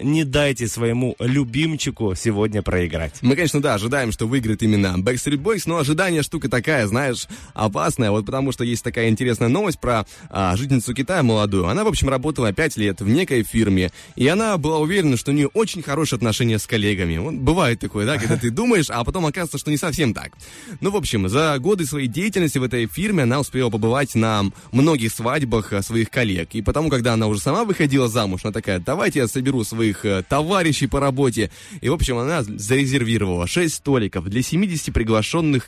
[0.00, 3.14] Не дайте своему любимчику сегодня проиграть.
[3.22, 8.10] Мы, конечно, да, ожидаем, что выиграет именно Backstreet Boys, но ожидание штука такая, знаешь, опасная,
[8.10, 11.66] вот потому что есть такая интересная новость про а, жительницу Китая молодую.
[11.66, 15.34] Она, в общем, работала 5 лет в некой фирме, и она была уверена, что у
[15.34, 17.18] нее очень хорошие отношения с коллегами.
[17.18, 20.32] Вот бывает такое, да, когда ты думаешь, а потом оказывается, что не совсем так.
[20.80, 25.12] Ну, в общем, за годы своей деятельности в этой фирме она успела побывать на многих
[25.12, 26.50] свадьбах а, своих коллег.
[26.52, 30.22] И потому, когда она уже сама выходила замуж, она такая, давайте я соберу своих э,
[30.28, 31.50] товарищей по работе.
[31.80, 35.19] И, в общем, она зарезервировала 6 столиков для 70 приглашенных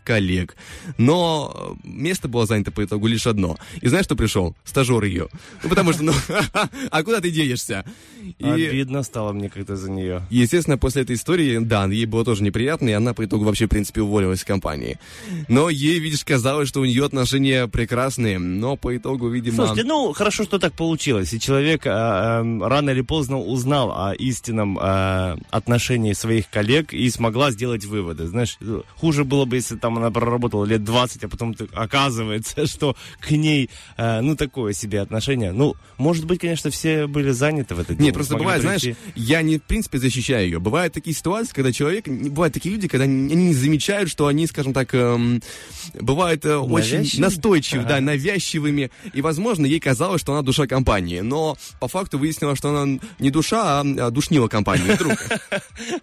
[0.05, 0.57] коллег.
[0.99, 3.57] Но место было занято по итогу лишь одно.
[3.81, 4.55] И знаешь, что пришел?
[4.65, 5.29] Стажер ее.
[5.63, 6.13] Ну, потому что, ну,
[6.91, 7.85] а куда ты денешься?
[8.39, 10.23] И, Обидно стало мне как-то за нее.
[10.31, 13.71] естественно, после этой истории, да, ей было тоже неприятно, и она по итогу вообще, в
[13.71, 14.99] принципе, уволилась из компании.
[15.49, 19.57] Но ей, видишь, казалось, что у нее отношения прекрасные, но по итогу, видимо...
[19.57, 21.33] Слушайте, ну хорошо, что так получилось.
[21.33, 27.09] И человек а, ам, рано или поздно узнал о истинном а, отношении своих коллег и
[27.11, 28.27] смогла сделать выводы.
[28.27, 28.59] Знаешь,
[28.97, 33.71] хуже было бы, если там она проработала лет 20, а потом оказывается, что к ней,
[33.97, 35.53] а, ну, такое себе отношение.
[35.53, 38.07] Ну, может быть, конечно, все были заняты в этот день.
[38.07, 38.81] Нет, просто бывает, прийти.
[38.93, 40.59] знаешь, я не, в принципе, защищаю ее.
[40.61, 44.73] Бывают такие ситуации, когда человек, бывают такие люди, когда они не замечают, что они, скажем
[44.73, 45.41] так, эм,
[45.95, 47.23] бывают э, очень Навязчивы?
[47.23, 48.05] настойчивы, да, Ага.
[48.07, 48.91] навязчивыми.
[49.13, 51.21] И, возможно, ей казалось, что она душа компании.
[51.21, 54.93] Но по факту выяснилось, что она не душа, а а душнила компании.
[54.93, 55.19] Вдруг.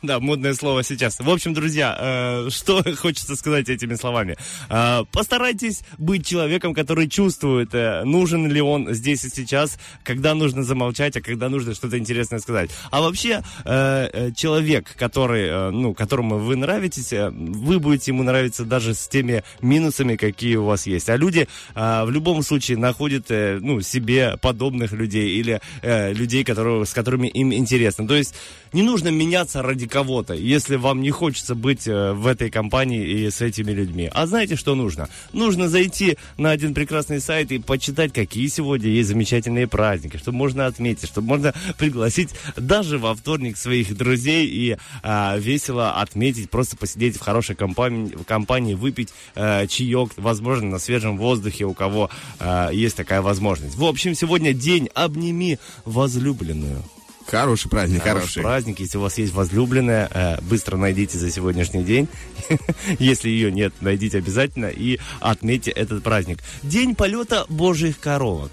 [0.02, 1.20] Да, модное слово сейчас.
[1.20, 4.38] В общем, друзья, э, что хочется сказать этими словами?
[4.70, 10.64] Э, постарайтесь быть человеком, который чувствует, э, нужен ли он здесь и сейчас, когда нужно
[10.64, 12.72] замолчать, а когда нужно что-то интересное сказать.
[12.92, 18.94] А вообще, э, э, человек, который, ну, которому вы нравитесь, вы будете ему нравиться даже
[18.94, 21.10] с теми минусами, какие у вас есть.
[21.10, 26.94] А люди э, в любом случае находят, ну, себе подобных людей или людей, которые, с
[26.94, 28.08] которыми им интересно.
[28.08, 28.36] То есть
[28.74, 33.72] не нужно меняться ради кого-то, если вам не хочется быть в этой компании с этими
[33.72, 34.10] людьми.
[34.14, 35.10] А знаете, что нужно?
[35.34, 40.66] Нужно зайти на один прекрасный сайт и почитать, какие сегодня есть замечательные праздники, чтобы можно
[40.66, 47.18] отметить, чтобы можно пригласить даже во вторник своих друзей и а, весело отметить, просто посидеть
[47.18, 52.70] в хорошей компании, в компании выпить э, чаек, возможно, на свежем воздухе, у кого э,
[52.74, 53.76] есть такая возможность.
[53.76, 56.84] В общем, сегодня день «Обними возлюбленную».
[57.30, 58.42] Хороший праздник, Хороший хороший.
[58.44, 58.80] праздник.
[58.80, 62.08] Если у вас есть возлюбленная, э, быстро найдите за сегодняшний день.
[63.00, 66.40] Если ее нет, найдите обязательно и отметьте этот праздник.
[66.64, 68.52] День полета божьих коровок.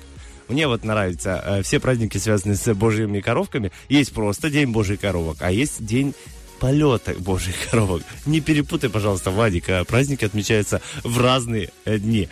[0.48, 3.72] Мне вот нравится, э, все праздники связаны с божьими коровками.
[3.88, 6.14] Есть просто День божьих коровок, а есть День
[6.60, 8.02] полета божьих коровок.
[8.26, 12.28] Не перепутай, пожалуйста, Вадик, а праздники отмечаются в разные э, дни.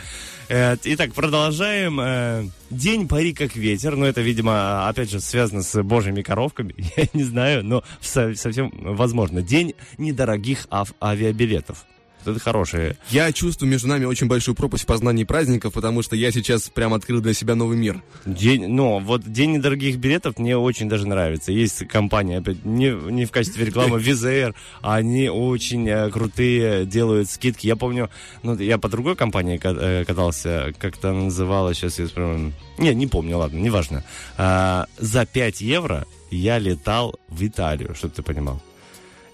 [0.48, 1.98] Э, Итак, продолжаем.
[2.00, 3.96] Э, День пари как ветер.
[3.96, 6.74] Но это, видимо, опять же, связано с божьими коровками.
[6.96, 9.42] Я не знаю, но со- совсем возможно.
[9.42, 11.86] День недорогих ав- авиабилетов.
[12.26, 12.96] Это хорошее.
[13.10, 16.94] Я чувствую между нами очень большую пропасть в познании праздников, потому что я сейчас прям
[16.94, 18.02] открыл для себя новый мир.
[18.24, 21.52] День, ну, вот День недорогих билетов мне очень даже нравится.
[21.52, 27.66] Есть компания, опять, не, не в качестве рекламы, Визаэр, они очень э, крутые, делают скидки.
[27.66, 28.10] Я помню,
[28.42, 32.52] ну, я по другой компании э, катался, как-то она называлась, сейчас я вспомню.
[32.78, 34.04] Не, не помню, ладно, неважно.
[34.36, 38.60] А, за 5 евро я летал в Италию, чтобы ты понимал.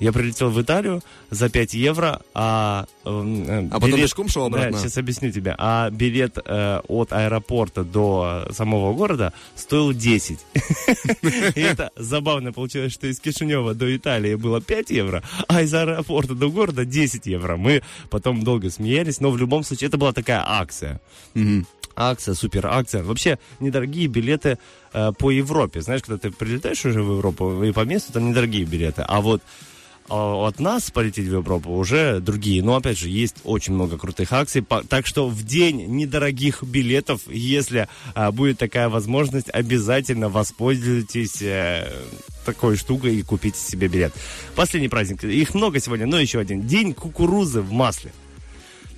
[0.00, 2.86] Я прилетел в Италию за 5 евро, а...
[3.04, 4.72] э, А потом пешком шел обратно?
[4.72, 5.54] Да, сейчас объясню тебе.
[5.58, 10.38] А билет э, от аэропорта до самого города стоил 10.
[11.54, 16.34] И это забавно получилось, что из Кишинева до Италии было 5 евро, а из аэропорта
[16.34, 17.56] до города 10 евро.
[17.56, 21.00] Мы потом долго смеялись, но в любом случае это была такая акция.
[21.96, 23.02] Акция, супер акция.
[23.02, 24.58] Вообще недорогие билеты
[24.94, 25.82] э, по Европе.
[25.82, 29.02] Знаешь, когда ты прилетаешь уже в Европу и по месту, там недорогие билеты.
[29.06, 29.42] А вот
[30.10, 32.62] а от нас полететь в Европу уже другие.
[32.62, 34.64] Но, опять же, есть очень много крутых акций.
[34.88, 41.92] Так что в день недорогих билетов, если а, будет такая возможность, обязательно воспользуйтесь э,
[42.44, 44.12] такой штукой и купите себе билет.
[44.56, 45.22] Последний праздник.
[45.22, 46.66] Их много сегодня, но еще один.
[46.66, 48.12] День кукурузы в масле.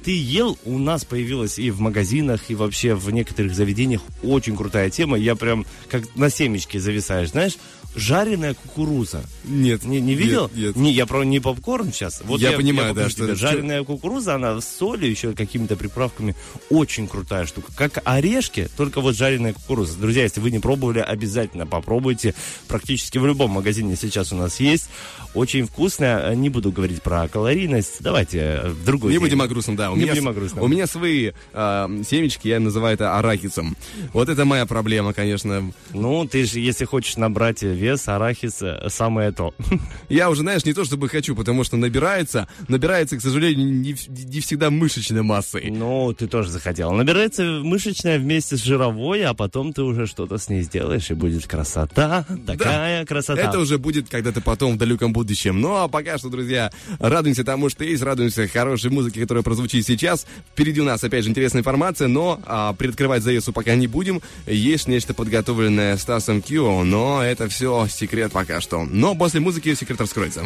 [0.02, 4.90] Ты ел, у нас появилась и в магазинах, и вообще в некоторых заведениях очень крутая
[4.90, 5.16] тема.
[5.16, 7.56] Я прям как на семечке зависаешь, знаешь?
[7.94, 9.22] Жареная кукуруза.
[9.44, 9.84] Нет.
[9.84, 10.50] Не, не видел?
[10.54, 10.76] Нет, нет.
[10.76, 12.22] Не, я про не попкорн сейчас.
[12.24, 16.34] Вот Я понимаю, покажу да, что это- жареная кукуруза, она с солью, еще какими-то приправками.
[16.70, 17.70] Очень крутая штука.
[17.76, 19.98] Как орешки, только вот жареная кукуруза.
[19.98, 22.34] Друзья, если вы не пробовали, обязательно попробуйте.
[22.66, 24.88] Практически в любом магазине сейчас у нас есть.
[25.34, 26.34] Очень вкусная.
[26.34, 27.96] Не буду говорить про калорийность.
[28.00, 29.20] Давайте э, в другой Не день.
[29.26, 29.90] будем о грустном, да.
[29.90, 30.64] У Не меня, будем с- о грустном.
[30.64, 33.76] У меня свои а, семечки, я называю это арахисом.
[34.12, 35.72] Вот это моя проблема, конечно.
[35.92, 39.54] Ну, ты же, если хочешь набрать вес, арахис э, самое то.
[40.08, 44.40] Я уже, знаешь, не то чтобы хочу, потому что набирается, набирается, к сожалению, не, не
[44.40, 45.70] всегда мышечной массой.
[45.70, 46.92] Ну, ты тоже захотел.
[46.92, 51.46] Набирается мышечная вместе с жировой, а потом ты уже что-то с ней сделаешь, и будет
[51.46, 52.24] красота.
[52.46, 53.42] Такая красота.
[53.42, 55.60] Это уже будет когда-то потом в далеком будущем.
[55.60, 56.70] Ну а пока что, друзья,
[57.00, 60.26] радуемся тому, что есть, радуемся хорошей музыке, которая прозвучит сейчас.
[60.52, 64.22] Впереди у нас опять же интересная информация, но а, приоткрывать завесу пока не будем.
[64.46, 68.84] Есть нечто подготовленное Стасом Кио, но это все секрет пока что.
[68.84, 70.44] Но после музыки секрет раскроется.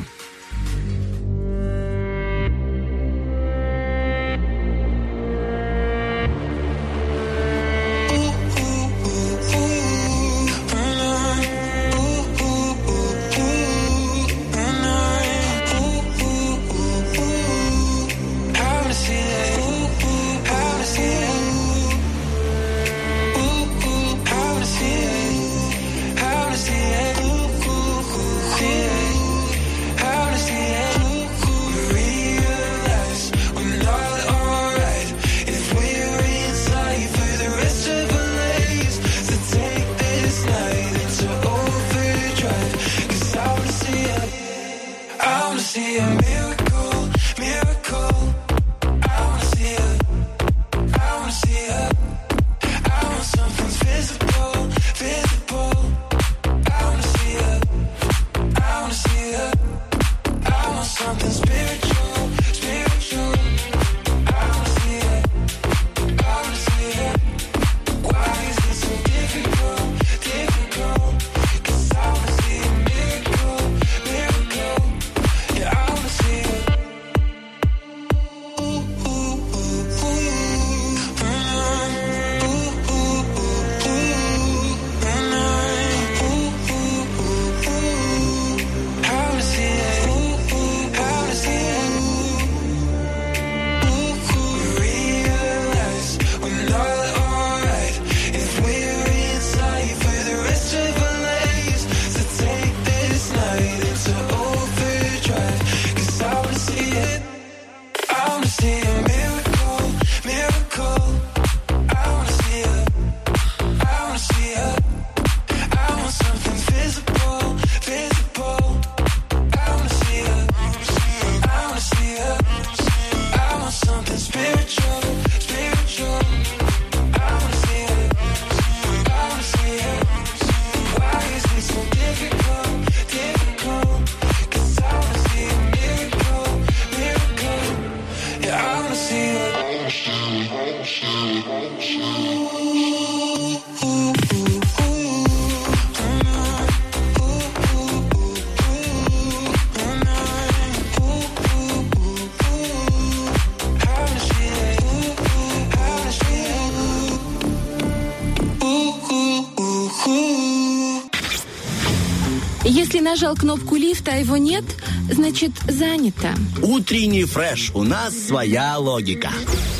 [163.17, 164.62] Нажал кнопку лифта, а его нет,
[165.11, 166.35] значит занято.
[166.61, 167.71] Утренний фреш.
[167.73, 169.31] У нас своя логика.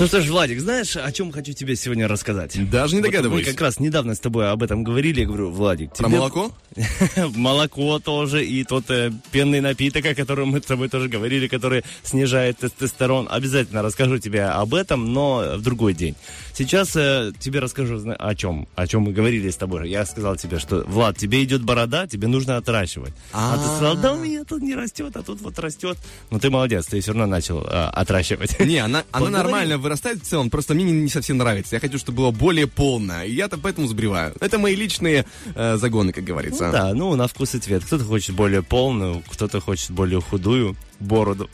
[0.01, 2.53] Ну что ж, Владик, знаешь, о чем хочу тебе сегодня рассказать?
[2.71, 3.47] Даже не Вот догадываюсь.
[3.47, 5.21] Мы как раз недавно с тобой об этом говорили.
[5.21, 6.51] Я говорю, Владик, Про тебе- молоко?
[7.35, 11.83] молоко тоже и тот э, пенный напиток, о котором мы с тобой тоже говорили, который
[12.03, 13.29] снижает тестостерон.
[13.31, 16.15] Обязательно расскажу тебе об этом, но в другой день.
[16.53, 19.89] Сейчас э, тебе расскажу о чем, о чем мы говорили с тобой.
[19.89, 23.13] Я сказал тебе, что, Влад, тебе идет борода, тебе нужно отращивать.
[23.33, 25.97] А, ты сказал, да у меня тут не растет, а тут вот растет.
[26.31, 28.59] Ну, ты молодец, ты все равно начал э, отращивать.
[28.61, 31.77] Не, она, она нормально вырастает в целом, просто мне не, не совсем нравится.
[31.77, 34.35] Я хочу, чтобы было более полно, и я-то поэтому сбриваю.
[34.41, 35.25] Это мои личные
[35.55, 36.66] э, загоны, как говорится.
[36.73, 37.85] Да, ну, на вкус и цвет.
[37.85, 41.49] Кто-то хочет более полную, кто-то хочет более худую бороду.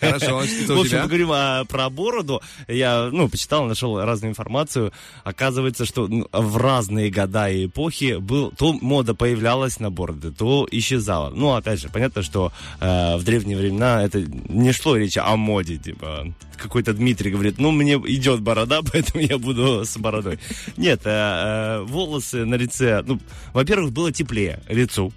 [0.00, 2.40] Хорошо, а что В общем, поговорим а, про бороду.
[2.68, 4.92] Я, ну, почитал, нашел разную информацию.
[5.24, 11.30] Оказывается, что в разные года и эпохи был, то мода появлялась на бороды, то исчезала.
[11.30, 15.76] Ну, опять же, понятно, что э, в древние времена это не шло речи о моде.
[15.76, 20.38] Типа, какой-то Дмитрий говорит, ну, мне идет борода, поэтому я буду с бородой.
[20.76, 23.20] Нет, э, э, волосы на лице, ну,
[23.52, 25.12] во-первых, было теплее лицу.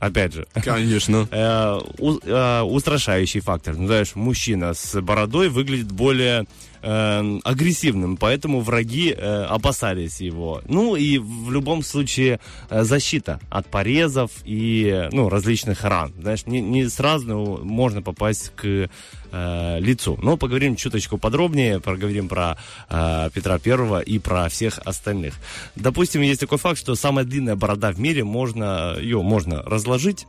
[0.00, 1.28] Опять же, Конечно.
[1.30, 3.74] э, у- э, устрашающий фактор.
[3.76, 6.46] Ну, знаешь, мужчина с бородой выглядит более
[6.82, 10.62] э, агрессивным, поэтому враги э, опасались его.
[10.66, 16.12] Ну и в любом случае э, защита от порезов и э, ну, различных ран.
[16.20, 18.88] Знаешь, не, не сразу можно попасть к
[19.32, 20.18] э, лицу.
[20.22, 22.56] Но поговорим чуточку подробнее, поговорим про
[22.88, 25.34] э, Петра Первого и про всех остальных.
[25.76, 30.26] Допустим, есть такой факт, что самая длинная борода в мире, можно, ее можно разложить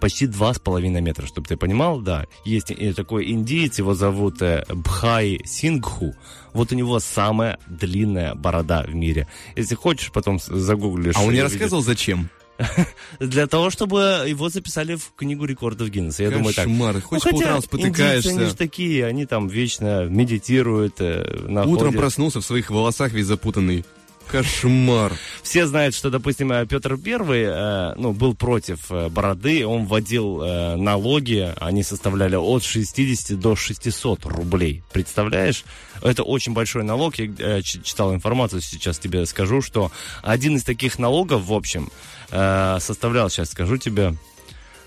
[0.00, 2.26] почти два с половиной метра, чтобы ты понимал, да.
[2.44, 6.14] Есть такой индиец, его зовут э, Бхай Сингху.
[6.52, 9.28] Вот у него самая длинная борода в мире.
[9.56, 11.16] Если хочешь, потом загуглишь.
[11.16, 12.28] А он не рассказывал, зачем?
[13.20, 16.22] Для того, чтобы его записали в книгу рекордов Гиннесса.
[16.22, 16.66] Я думаю так.
[16.66, 17.00] Кошмар.
[17.00, 18.46] Хоть Ну, по утрам индийцы, они спотыкаешься.
[18.46, 21.80] же такие, они там вечно медитируют, э, находят.
[21.80, 23.84] Утром проснулся в своих волосах весь запутанный.
[24.28, 25.12] Кошмар.
[25.42, 30.42] Все знают, что, допустим, э, Петр Первый, э, ну, был против э, бороды, он вводил
[30.76, 34.82] налоги, они составляли от 60 до 600 рублей.
[34.92, 35.64] Представляешь?
[36.00, 37.16] Это очень большой налог.
[37.16, 39.92] Я читал информацию, сейчас тебе скажу, что
[40.22, 41.90] один из таких налогов, в общем,
[42.28, 44.14] составлял, сейчас скажу тебе,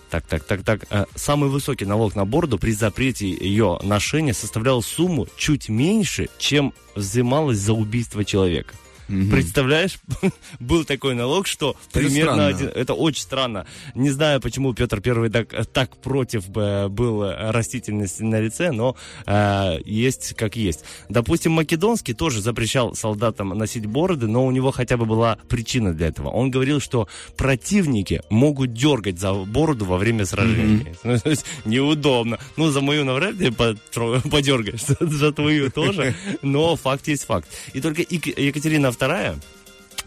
[0.10, 1.08] так, так, так, так.
[1.16, 7.60] Самый высокий налог на бороду при запрете ее ношения составлял сумму чуть меньше, чем взималось
[7.60, 8.74] за убийство человека.
[9.08, 9.98] Представляешь,
[10.60, 12.48] был такой налог, что Это примерно странно.
[12.48, 12.68] один.
[12.70, 13.66] Это очень странно.
[13.94, 18.96] Не знаю, почему Петр Первый так, так против э, был э, растительности на лице, но
[19.26, 20.84] э, есть как есть.
[21.10, 26.08] Допустим, Македонский тоже запрещал солдатам носить бороды, но у него хотя бы была причина для
[26.08, 26.30] этого.
[26.30, 30.96] Он говорил, что противники могут дергать за бороду во время сражения.
[31.04, 32.40] Ну, то есть неудобно.
[32.58, 37.48] Ну, за мою навряд ли подергаешь, за твою тоже, но факт есть факт.
[37.74, 39.42] И только Ек- Екатерина II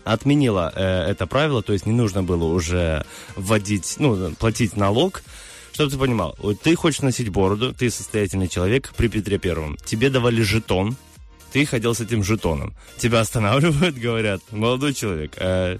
[0.04, 3.04] отменила э, это правило, то есть не нужно было уже
[3.36, 5.22] вводить, ну, платить налог.
[5.72, 9.76] Чтобы ты понимал, ты хочешь носить бороду, ты состоятельный человек при Петре Первом.
[9.84, 10.96] Тебе давали жетон,
[11.52, 12.74] ты ходил с этим жетоном.
[12.96, 15.78] Тебя останавливают, говорят, молодой человек, э,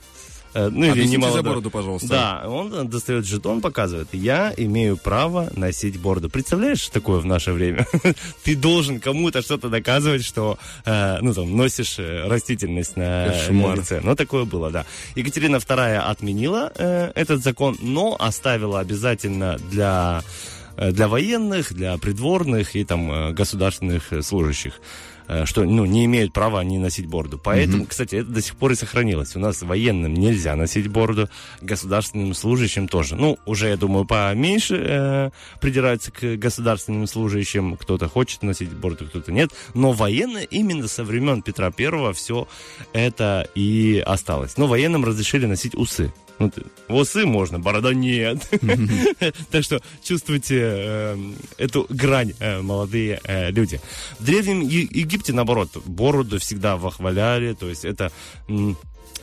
[0.71, 2.09] ну или не Объясните за бороду, пожалуйста.
[2.09, 4.09] Да, он достает жетон, показывает.
[4.13, 6.29] Я имею право носить бороду.
[6.31, 7.87] Представляешь, что такое в наше время?
[8.45, 14.01] Ты должен кому-то что-то доказывать, что э, ну, там, носишь э, растительность на, на лице.
[14.03, 14.85] Ну, такое было, да.
[15.15, 20.23] Екатерина II отменила э, этот закон, но оставила обязательно для,
[20.77, 26.05] э, для военных, для придворных и там э, государственных э, служащих э, что ну, не
[26.07, 27.39] имеют права они носить бороду.
[27.43, 29.37] Поэтому, кстати, это до сих пор и сохранилось.
[29.37, 31.29] У нас военным нельзя носить бороду,
[31.61, 33.16] государственным служащим тоже.
[33.16, 37.76] Ну, уже, я думаю, поменьше э, придираются к государственным служащим.
[37.76, 39.51] Кто-то хочет носить бороду, кто-то нет.
[39.74, 42.49] Но военные именно со времен Петра Первого все
[42.93, 44.57] это и осталось.
[44.57, 46.12] Но военным разрешили носить усы.
[46.39, 48.49] Ну, ты- усы можно, борода нет.
[49.51, 53.80] Так что чувствуйте э, эту грань, э, молодые э, люди.
[54.18, 58.12] В Древнем Египте, наоборот, бороду всегда вохваляли, то есть это...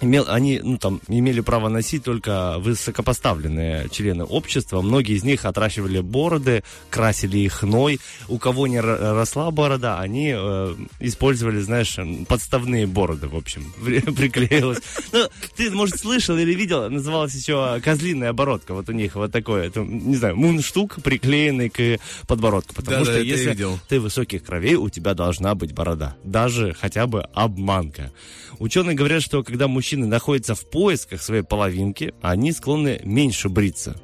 [0.01, 4.81] имел, они ну, там, имели право носить только высокопоставленные члены общества.
[4.81, 7.99] Многие из них отращивали бороды, красили их хной.
[8.27, 13.73] У кого не ро- росла борода, они э, использовали, знаешь, подставные бороды, в общем.
[13.83, 14.79] При- Приклеилось.
[15.11, 18.73] Ну, ты, может, слышал или видел, называлась еще козлиная оборотка.
[18.73, 22.75] Вот у них вот такое, это, не знаю, мундштук, приклеенный к подбородку.
[22.75, 26.15] Потому Да-да, что я если ты высоких кровей, у тебя должна быть борода.
[26.23, 28.11] Даже хотя бы обманка.
[28.59, 33.95] Ученые говорят, что когда мужчины находятся в поисках своей половинки, они склонны меньше бриться.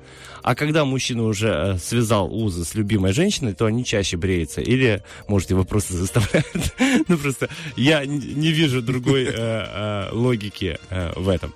[0.44, 4.62] А когда мужчина уже э, связал узы с любимой женщиной, то они чаще бреются.
[4.62, 6.76] Или, может, его просто заставляют.
[7.08, 10.78] Ну, просто я не вижу другой э, э, логики
[11.16, 11.52] в этом.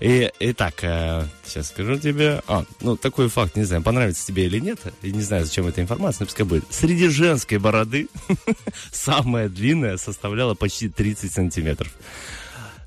[0.00, 2.42] И, итак, э, сейчас скажу тебе.
[2.48, 4.80] А, ну, такой факт, не знаю, понравится тебе или нет.
[5.02, 6.64] Я не знаю, зачем эта информация, но пускай будет.
[6.70, 8.08] Среди женской бороды
[8.92, 11.92] самая длинная составляла почти 30 сантиметров.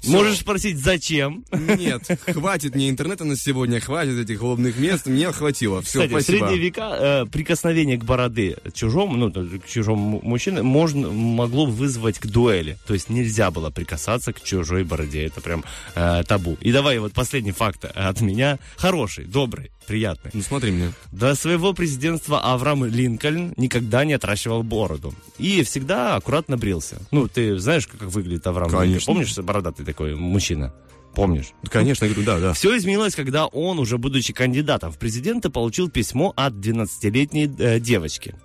[0.05, 1.43] Можешь спросить, зачем?
[1.51, 5.81] Нет, хватит мне интернета на сегодня, хватит этих лобных мест, мне хватило.
[5.81, 6.37] Все, Кстати, в спасибо.
[6.37, 12.19] средние века э, прикосновение к бороды чужому, ну, есть к чужому мужчине можно, могло вызвать
[12.19, 12.77] к дуэли.
[12.87, 15.25] То есть нельзя было прикасаться к чужой бороде.
[15.25, 15.63] Это прям
[15.95, 16.57] э, табу.
[16.61, 18.59] И давай вот последний факт от меня.
[18.77, 20.29] Хороший, добрый, приятный.
[20.33, 20.93] Ну смотри мне.
[21.11, 25.13] До своего президентства Авраам Линкольн никогда не отращивал бороду.
[25.39, 27.01] И всегда аккуратно брился.
[27.11, 28.89] Ну, ты знаешь, как выглядит Авраам Линкольн?
[28.89, 29.13] Конечно.
[29.13, 30.73] Помнишь, бородатый такой мужчина?
[31.15, 31.53] Помнишь?
[31.71, 32.53] Конечно, я говорю, да, да.
[32.53, 38.35] Все изменилось, когда он, уже будучи кандидатом в президенты, получил письмо от 12-летней э, девочки.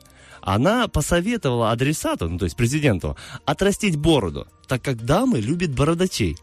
[0.40, 6.36] Она посоветовала адресату, ну то есть президенту, отрастить бороду, так как дамы любят бородачей.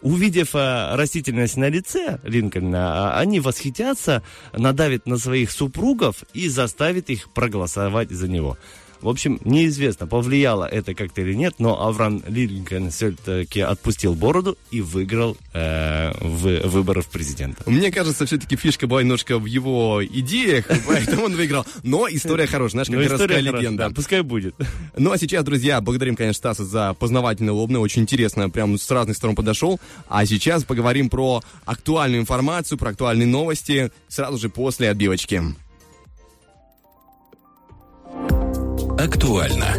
[0.00, 4.22] Увидев э, растительность на лице Линкольна, а, они восхитятся,
[4.52, 8.56] надавят на своих супругов и заставят их проголосовать за него.
[9.00, 14.80] В общем, неизвестно, повлияло это как-то или нет, но Авраам Линкольн все-таки отпустил бороду и
[14.80, 17.62] выиграл э, в выборы в президента.
[17.66, 21.64] Мне кажется, все-таки фишка была немножко в его идеях, поэтому он выиграл.
[21.84, 23.88] Но история хорошая, знаешь, как городская легенда.
[23.88, 24.54] да, пускай будет.
[24.96, 29.16] Ну а сейчас, друзья, благодарим, конечно, Стаса за познавательное лобное, очень интересно, прям с разных
[29.16, 29.78] сторон подошел.
[30.08, 35.42] А сейчас поговорим про актуальную информацию, про актуальные новости сразу же после отбивочки.
[38.98, 39.76] Актуально.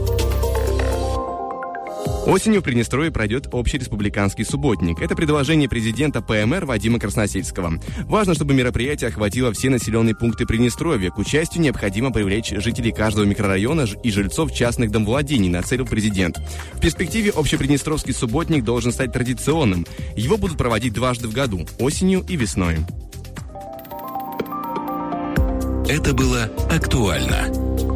[2.25, 5.01] Осенью в Приднестровье пройдет общереспубликанский субботник.
[5.01, 7.73] Это предложение президента ПМР Вадима Красносельского.
[8.05, 11.09] Важно, чтобы мероприятие охватило все населенные пункты Приднестровья.
[11.09, 16.37] К участию необходимо привлечь жителей каждого микрорайона и жильцов частных домовладений, нацелил президент.
[16.75, 19.85] В перспективе общеприднестровский субботник должен стать традиционным.
[20.15, 22.77] Его будут проводить дважды в году– осенью и весной.
[25.89, 27.88] Это было актуально.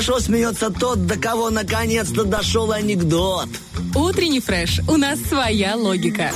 [0.00, 3.50] Хорошо смеется тот, до кого наконец-то дошел анекдот.
[3.94, 4.80] Утренний фреш.
[4.88, 6.30] У нас своя логика.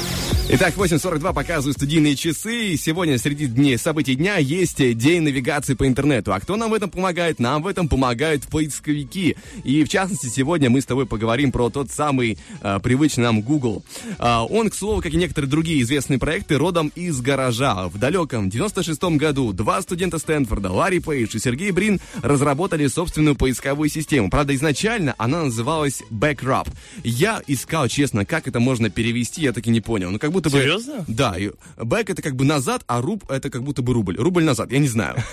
[0.57, 2.67] Итак, 8.42 показывают студийные часы.
[2.67, 6.33] И сегодня среди дней событий дня есть день навигации по интернету.
[6.33, 7.41] А кто нам в этом помогает?
[7.41, 9.37] Нам в этом помогают поисковики.
[9.65, 13.83] И в частности, сегодня мы с тобой поговорим про тот самый а, привычный нам Google.
[14.21, 17.89] А, он, к слову, как и некоторые другие известные проекты, родом из гаража.
[17.89, 23.89] В далеком 96-м году два студента Стэнфорда, Ларри Пейдж и Сергей Брин, разработали собственную поисковую
[23.89, 24.31] систему.
[24.31, 26.69] Правда, изначально она называлась Backrub.
[27.03, 30.13] Я искал, честно, как это можно перевести, я таки не понял.
[30.13, 30.59] Ну, как будто бы...
[30.59, 31.05] Серьезно?
[31.09, 31.37] Да.
[31.77, 34.17] Back это как бы назад, а руб это как будто бы рубль.
[34.17, 35.17] Рубль назад, я не знаю.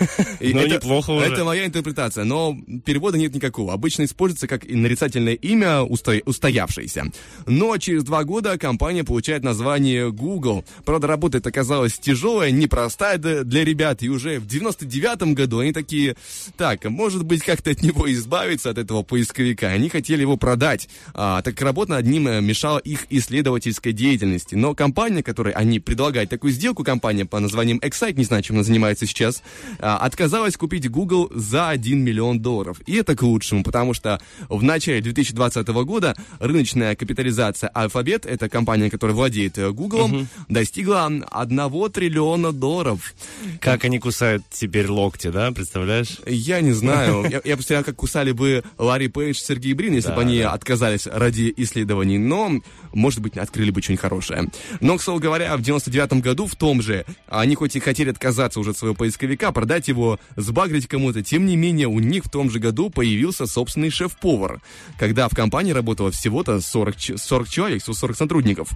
[0.41, 1.25] Ну, это- неплохо уже.
[1.27, 3.73] Это моя интерпретация, но перевода нет никакого.
[3.73, 7.05] Обычно используется как нарицательное имя, усто- устоявшееся.
[7.45, 10.65] Но через два года компания получает название Google.
[10.83, 14.03] Правда, работа эта оказалась тяжелая, непростая для ребят.
[14.03, 16.15] И уже в 99 году они такие,
[16.57, 19.67] так, может быть, как-то от него избавиться, от этого поисковика.
[19.67, 24.55] Они хотели его продать, а, так как работа над ним э, мешала их исследовательской деятельности.
[24.55, 28.63] Но компания, которой они предлагают такую сделку, компания по названием Excite, не знаю, чем она
[28.63, 29.41] занимается сейчас,
[29.79, 32.79] а, отказалась купить Google за 1 миллион долларов.
[32.85, 38.89] И это к лучшему, потому что в начале 2020 года рыночная капитализация Alphabet, это компания,
[38.89, 43.13] которая владеет э, Google, достигла 1 триллиона долларов.
[43.59, 46.17] Как они кусают теперь локти, да, представляешь?
[46.27, 47.23] Я не знаю.
[47.31, 50.51] Я, я представляю, как кусали бы Ларри Пейдж, Сергей Брин, если Да, бы они да.
[50.51, 52.17] отказались ради исследований.
[52.17, 52.51] Но,
[52.93, 54.49] может быть, открыли бы что-нибудь хорошее.
[54.81, 58.59] Но, к слову говоря, в 99 году в том же, они хоть и хотели отказаться
[58.59, 62.49] уже от своего поисковика, продать его, сбагрить кому-то, тем не менее, у них в том
[62.49, 64.61] же году появился собственный шеф-повар,
[64.97, 68.69] когда в компании работало всего-то 40, ч- 40 человек, 40 сотрудников.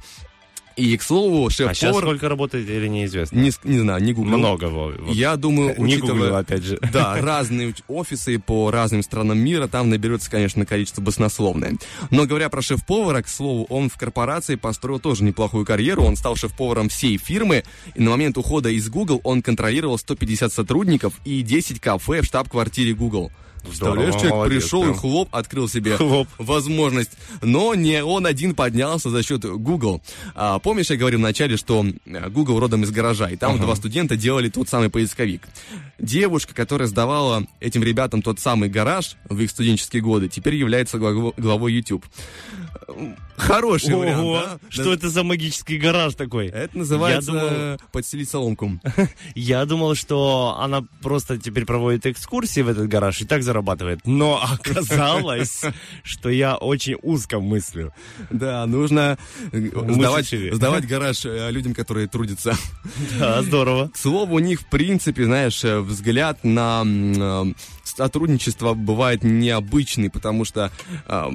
[0.75, 2.03] И, к слову, А сейчас шеф-повар...
[2.03, 3.37] сколько работает или неизвестно?
[3.37, 4.37] не, не знаю, не гуглил.
[4.37, 4.65] Много.
[4.65, 4.99] Вот.
[5.13, 6.79] Я думаю, Не учитывая- гуглил, опять же.
[6.91, 11.77] Да, разные офисы по разным странам мира, там наберется, конечно, количество баснословное.
[12.11, 16.03] Но говоря про шеф-повара, к слову, он в корпорации построил тоже неплохую карьеру.
[16.03, 17.63] Он стал шеф-поваром всей фирмы,
[17.95, 22.93] и на момент ухода из Google он контролировал 150 сотрудников и 10 кафе в штаб-квартире
[22.93, 23.31] Google.
[23.65, 24.97] Представляешь, Здорово, человек молодец, пришел и прям.
[24.97, 26.27] хлоп, открыл себе Хлоп.
[26.37, 27.11] возможность.
[27.41, 30.01] Но не он один поднялся за счет Google.
[30.35, 31.85] А, помнишь, я говорил вначале, что
[32.29, 35.41] Google родом из гаража, и там два студента делали тот самый поисковик.
[35.99, 41.33] Девушка, которая сдавала этим ребятам тот самый гараж в их студенческие годы, теперь является главо-
[41.37, 42.05] главой YouTube.
[43.37, 44.59] Хороший вариант, Ого, да?
[44.69, 44.93] что Да.
[44.93, 46.47] это за магический гараж такой?
[46.47, 48.79] Это называется Я думал- подстелить соломку.
[49.35, 53.99] Я думал, что она просто теперь проводит экскурсии в этот гараж и так зарабатывает.
[54.05, 55.61] Но оказалось,
[56.03, 57.93] что я очень узко мыслю.
[58.29, 59.17] Да, нужно
[59.51, 62.55] э, сдавать, сдавать гараж э, людям, которые трудятся.
[63.19, 63.89] Да, здорово.
[63.89, 66.85] К слову, у них, в принципе, знаешь, э, взгляд на
[67.83, 70.71] сотрудничество бывает необычный, потому что
[71.07, 71.29] э,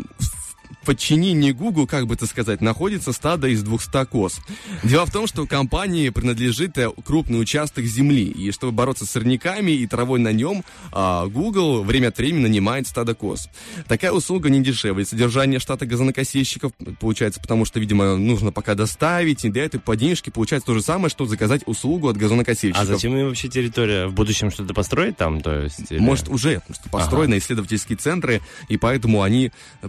[0.84, 4.40] подчинении Google, как бы это сказать, находится стадо из 200 коз.
[4.82, 9.72] Дело в том, что компании принадлежит э, крупный участок земли, и чтобы бороться с сорняками
[9.72, 13.48] и травой на нем, а, Google время от времени нанимает стадо коз.
[13.88, 15.04] Такая услуга не дешевая.
[15.04, 20.30] Содержание штата газонокосильщиков получается, потому что, видимо, нужно пока доставить, и для этой по денежке
[20.30, 22.86] получается то же самое, что заказать услугу от А газонокосильщиков.
[22.88, 24.06] зачем им вообще территория?
[24.06, 25.40] В будущем что-то построить там?
[25.40, 29.52] То есть, или- Может, уже построены исследовательские центры, и поэтому они
[29.82, 29.88] э,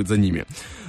[0.00, 0.44] присматривают за ними.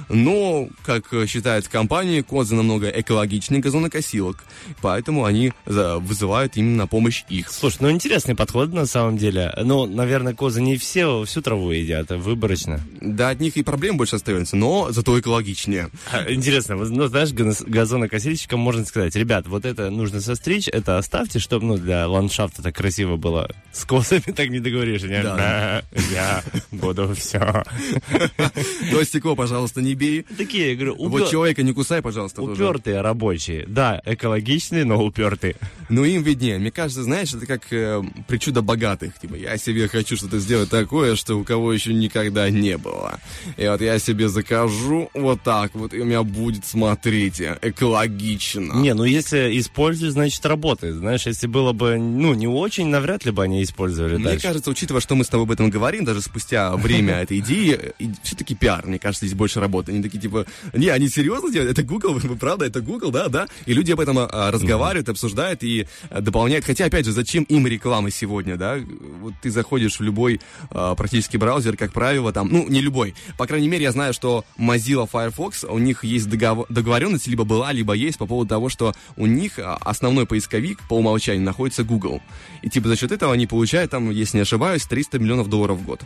[0.08, 4.44] Но, как э, считают компании, козы намного экологичнее газонокосилок,
[4.82, 7.50] поэтому они вызывают именно на помощь их.
[7.50, 9.54] Слушай, ну интересный подход на самом деле.
[9.62, 12.80] Ну, наверное, козы не все всю траву едят, а выборочно.
[13.00, 15.88] Да, от них и проблем больше остается, но зато экологичнее.
[16.12, 21.38] А, Интересно, ну, знаешь, газ- газонокосильщикам можно сказать, ребят, вот это нужно состричь, это оставьте,
[21.38, 23.48] чтобы, ну, для ландшафта так красиво было.
[23.72, 25.06] С козами так не договоришься.
[25.06, 25.22] не?
[25.22, 25.82] Да.
[26.12, 27.38] Я буду все.
[28.90, 30.24] То стекло, пожалуйста, не бей.
[30.36, 32.52] Такие, я говорю, Вот человека не кусай, пожалуйста, тоже.
[32.52, 33.64] упертые рабочие.
[33.66, 35.56] Да, экологичные, но упертые.
[35.88, 36.58] Ну, им виднее.
[36.58, 39.18] Мне кажется, знаешь, это как э, причуда богатых.
[39.18, 43.20] Типа, я себе хочу что-то сделать такое, что у кого еще никогда не было.
[43.56, 48.74] И вот я себе закажу вот так вот, и у меня будет, смотрите, экологично.
[48.74, 50.94] Не, ну если используют, значит работает.
[50.96, 54.46] Знаешь, если было бы, ну, не очень, навряд ли бы они использовали Мне дальше.
[54.46, 57.92] кажется, учитывая, что мы с тобой об этом говорим, даже спустя время этой идеи,
[58.22, 59.92] все-таки пиар, мне кажется, здесь больше работы.
[59.92, 61.72] Они такие, типа, не, они серьезно делают?
[61.72, 63.46] Это Google, правда, это Google, да, да?
[63.66, 66.64] И люди об этом а, разговаривают, обсуждают и а, дополняют.
[66.64, 68.78] Хотя, опять же, зачем им реклама сегодня, да?
[69.20, 70.40] Вот ты заходишь в любой
[70.70, 73.14] а, практически браузер, как правило, там, ну, не любой.
[73.38, 77.72] По крайней мере, я знаю, что Mozilla Firefox, у них есть договор- договоренность, либо была,
[77.72, 82.20] либо есть по поводу того, что у них а, основной поисковик по умолчанию находится Google.
[82.62, 85.84] И типа за счет этого они получают там, если не ошибаюсь, 300 миллионов долларов в
[85.84, 86.02] год.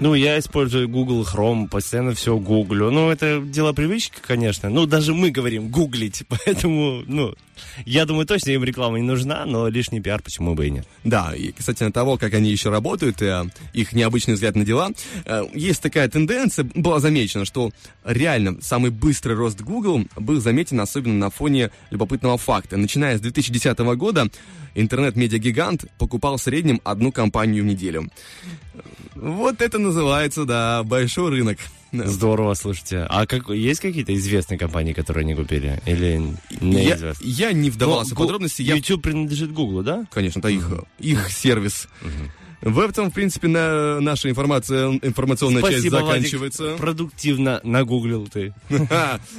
[0.00, 2.90] Ну, я использую Google Chrome, постоянно все гуглю.
[2.90, 4.70] Ну, это дело привычки, конечно.
[4.70, 7.34] Ну, даже мы говорим гуглить, поэтому, ну,
[7.86, 10.86] я думаю, точно им реклама не нужна, но лишний пиар почему бы и нет.
[11.04, 14.90] Да, и касательно того, как они еще работают, э, их необычный взгляд на дела,
[15.24, 17.70] э, есть такая тенденция, была замечена, что
[18.04, 22.76] реально самый быстрый рост Google был заметен особенно на фоне любопытного факта.
[22.76, 24.28] Начиная с 2010 года
[24.74, 28.10] интернет-медиагигант покупал в среднем одну компанию в неделю.
[29.14, 31.58] Вот это называется, да, большой рынок.
[32.04, 33.06] Здорово, слушайте.
[33.08, 35.80] А как, есть какие-то известные компании, которые они купили?
[35.86, 37.30] Или Я, неизвестные?
[37.30, 40.06] я не вдавался в подробности, я YouTube принадлежит Гуглу, да?
[40.12, 41.88] Конечно, это их, их сервис.
[42.64, 46.22] В этом, в принципе, на, наша информация, информационная часть Спасибо, Владик.
[46.22, 46.76] заканчивается.
[46.78, 48.54] Продуктивно нагуглил ты.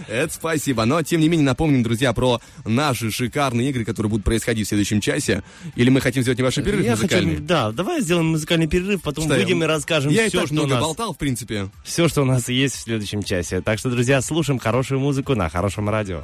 [0.08, 0.86] Это спасибо.
[0.86, 5.02] Но, тем не менее, напомним, друзья, про наши шикарные игры, которые будут происходить в следующем
[5.02, 5.42] часе.
[5.76, 7.34] Или мы хотим сделать небольшой перерыв Я музыкальный?
[7.36, 10.46] хочу, да, давай сделаем музыкальный перерыв, потом я- выйдем и расскажем Я и все, так
[10.48, 11.70] что у много нас, болтал, в принципе.
[11.84, 13.60] все, что у нас есть в следующем часе.
[13.62, 16.22] Так что, друзья, слушаем хорошую музыку на хорошем радио.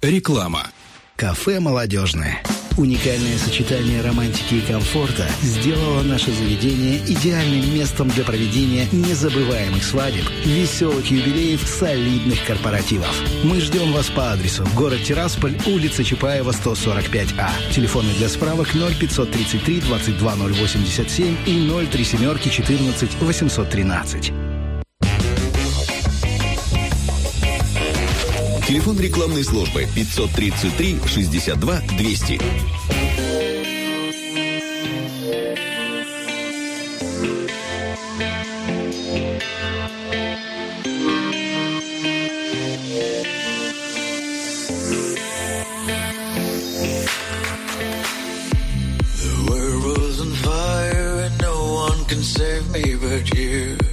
[0.00, 0.68] Реклама.
[1.16, 2.42] Кафе «Молодежное».
[2.76, 11.10] Уникальное сочетание романтики и комфорта сделало наше заведение идеальным местом для проведения незабываемых свадеб, веселых
[11.10, 13.14] юбилеев, солидных корпоративов.
[13.44, 17.48] Мы ждем вас по адресу город Тирасполь, улица Чапаева, 145А.
[17.72, 24.32] Телефоны для справок 0533 22087 и 03 семерки 14 813.
[28.66, 32.38] Телефон рекламной службы 533 62 200.
[49.22, 53.85] The world's on fire and no one can save me but you.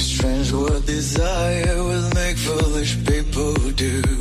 [0.00, 4.19] Strange what desire will make foolish people do.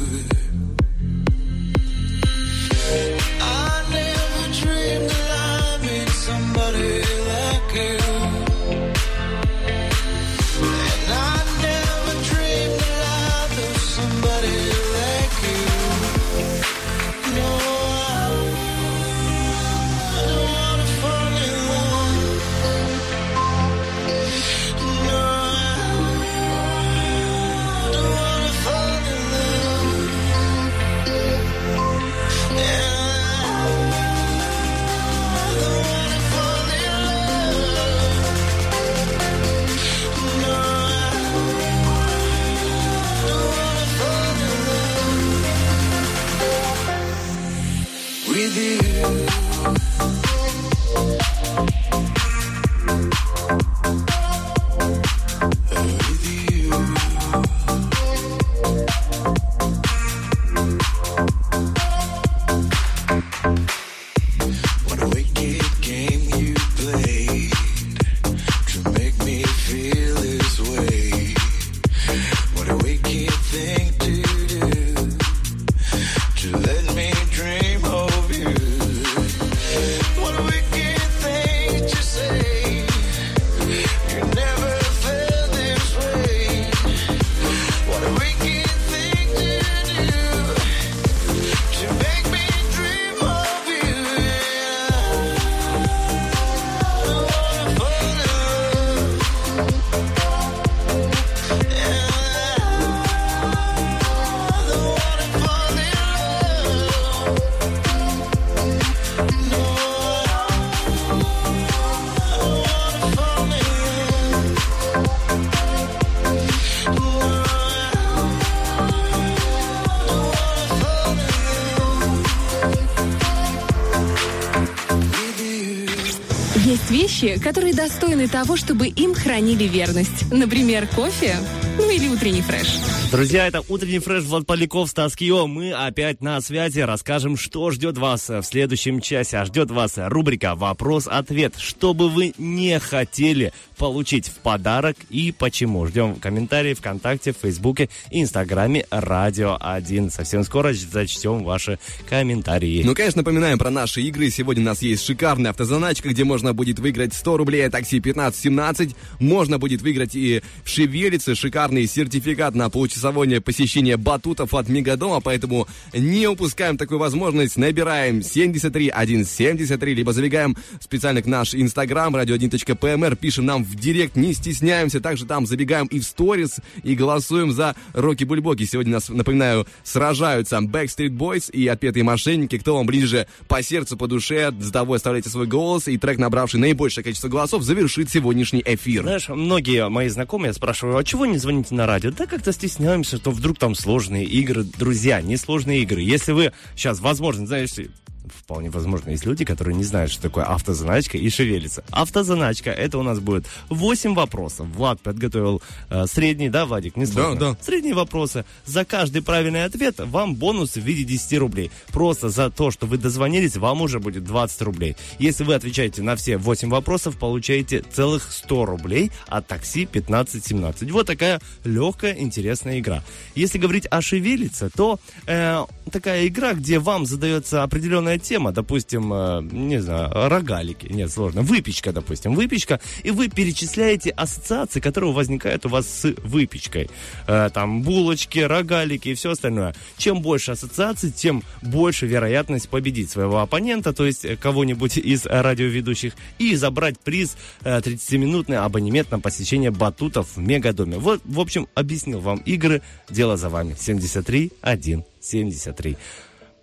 [127.22, 130.32] Вещи, которые достойны того, чтобы им хранили верность.
[130.32, 131.36] Например, кофе,
[131.78, 132.99] ну или утренний фреш.
[133.12, 135.48] Друзья, это утренний фреш Влад Поляков, Стас Кио.
[135.48, 136.82] Мы опять на связи.
[136.82, 139.38] Расскажем, что ждет вас в следующем часе.
[139.38, 141.56] А ждет вас рубрика «Вопрос-ответ».
[141.58, 145.88] Что бы вы не хотели получить в подарок и почему.
[145.88, 150.12] Ждем комментарии ВКонтакте, Фейсбуке и Инстаграме Радио 1.
[150.12, 152.84] Совсем скоро зачтем ваши комментарии.
[152.86, 154.30] Ну, конечно, напоминаем про наши игры.
[154.30, 158.96] Сегодня у нас есть шикарная автозаначка, где можно будет выиграть 100 рублей от такси 1517.
[159.20, 162.70] Можно будет выиграть и в Шевелице шикарный сертификат на
[163.00, 165.22] получасовое посещение батутов от Мегадома.
[165.22, 167.58] Поэтому не упускаем такую возможность.
[167.58, 175.00] Набираем 73173, либо забегаем специально к наш инстаграм, radio1.pmr, пишем нам в директ, не стесняемся.
[175.00, 178.66] Также там забегаем и в сторис, и голосуем за Рокки Бульбоки.
[178.66, 182.58] Сегодня нас, напоминаю, сражаются Backstreet Boys и отпетые мошенники.
[182.58, 185.88] Кто вам ближе по сердцу, по душе, за того оставляйте свой голос.
[185.88, 189.04] И трек, набравший наибольшее количество голосов, завершит сегодняшний эфир.
[189.04, 192.12] Знаешь, многие мои знакомые спрашивают, а чего не звоните на радио?
[192.12, 192.52] Да как-то
[192.90, 194.64] стесняемся, что вдруг там сложные игры.
[194.64, 196.02] Друзья, не сложные игры.
[196.02, 197.92] Если вы сейчас, возможно, знаете,
[198.34, 201.84] вполне возможно, есть люди, которые не знают, что такое автозаначка и шевелится.
[201.92, 204.68] Автозаначка, это у нас будет 8 вопросов.
[204.68, 206.96] Влад подготовил э, средний, да, Владик?
[206.96, 207.40] Не сложно.
[207.40, 207.58] Да, да.
[207.62, 208.46] Средние вопросы.
[208.66, 211.72] За каждый правильный ответ вам бонус в виде 10 рублей.
[211.92, 214.96] Просто за то, что вы дозвонились, вам уже будет 20 рублей.
[215.18, 220.92] Если вы отвечаете на все 8 вопросов, получаете целых 100 рублей от такси 1517.
[220.92, 223.04] Вот такая легкая, интересная игра.
[223.36, 229.42] Если говорить о шевелице, то э, такая игра, где вам задается определенная тема, допустим, э,
[229.52, 235.70] не знаю, рогалики, нет, сложно, выпечка, допустим, выпечка, и вы перечисляете ассоциации, которые возникают у
[235.70, 236.90] вас с выпечкой.
[237.28, 239.76] Э, там булочки, рогалики и все остальное.
[239.98, 246.14] Чем больше ассоциаций, тем больше вероятность победить своего оппонента, то есть э, кого-нибудь из радиоведущих,
[246.38, 250.98] и забрать приз э, 30-минутный абонемент на посещение батутов в Мегадоме.
[250.98, 253.76] Вот, в общем, объяснил вам игры, дело за вами.
[253.80, 255.98] 73 1 73.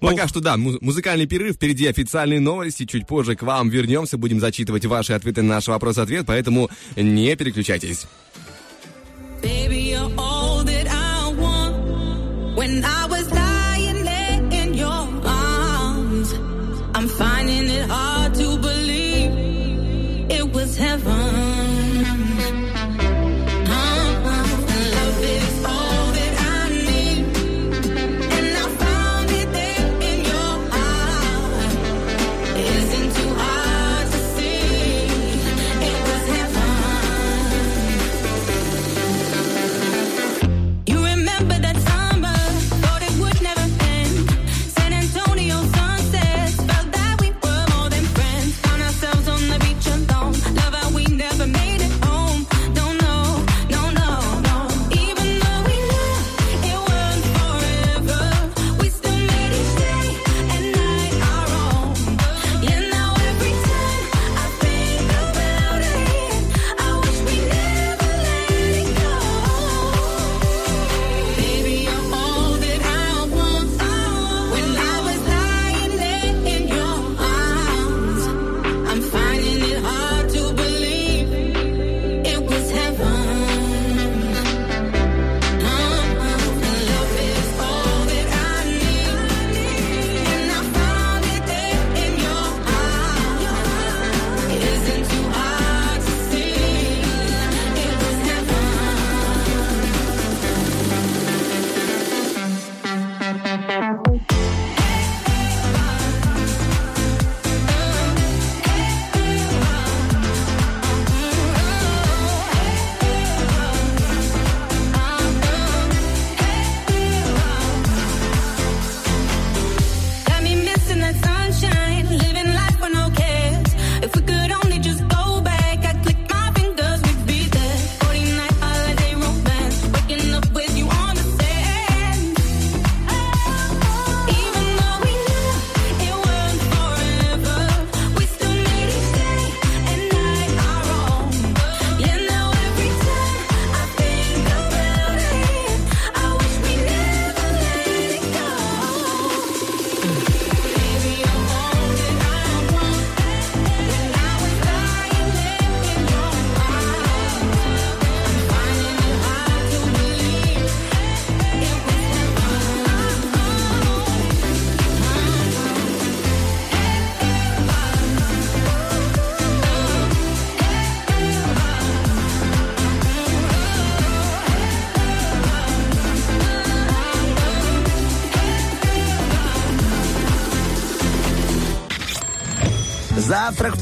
[0.00, 4.18] Ну, Пока что да, му- музыкальный перерыв, впереди официальные новости, чуть позже к вам вернемся,
[4.18, 8.06] будем зачитывать ваши ответы на наш вопрос-ответ, поэтому не переключайтесь.
[9.42, 12.56] Baby, you're all that I want.
[12.56, 13.05] When I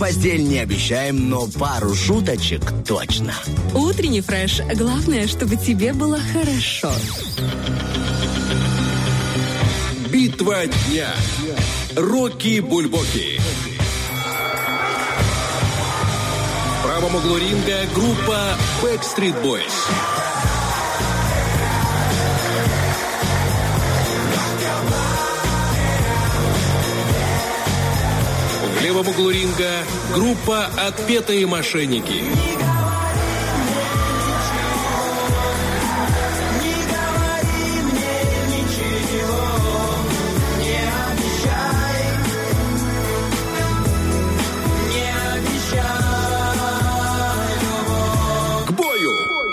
[0.05, 3.33] постель не обещаем, но пару шуточек точно.
[3.75, 4.61] Утренний фреш.
[4.75, 6.93] Главное, чтобы тебе было хорошо.
[10.11, 11.09] Битва дня.
[11.97, 13.41] Рокки Бульбоки.
[16.83, 20.24] правом углу ринга группа Backstreet Boys.
[29.05, 29.85] Левом углу ринга
[30.15, 32.64] группа «Отпетые мошенники».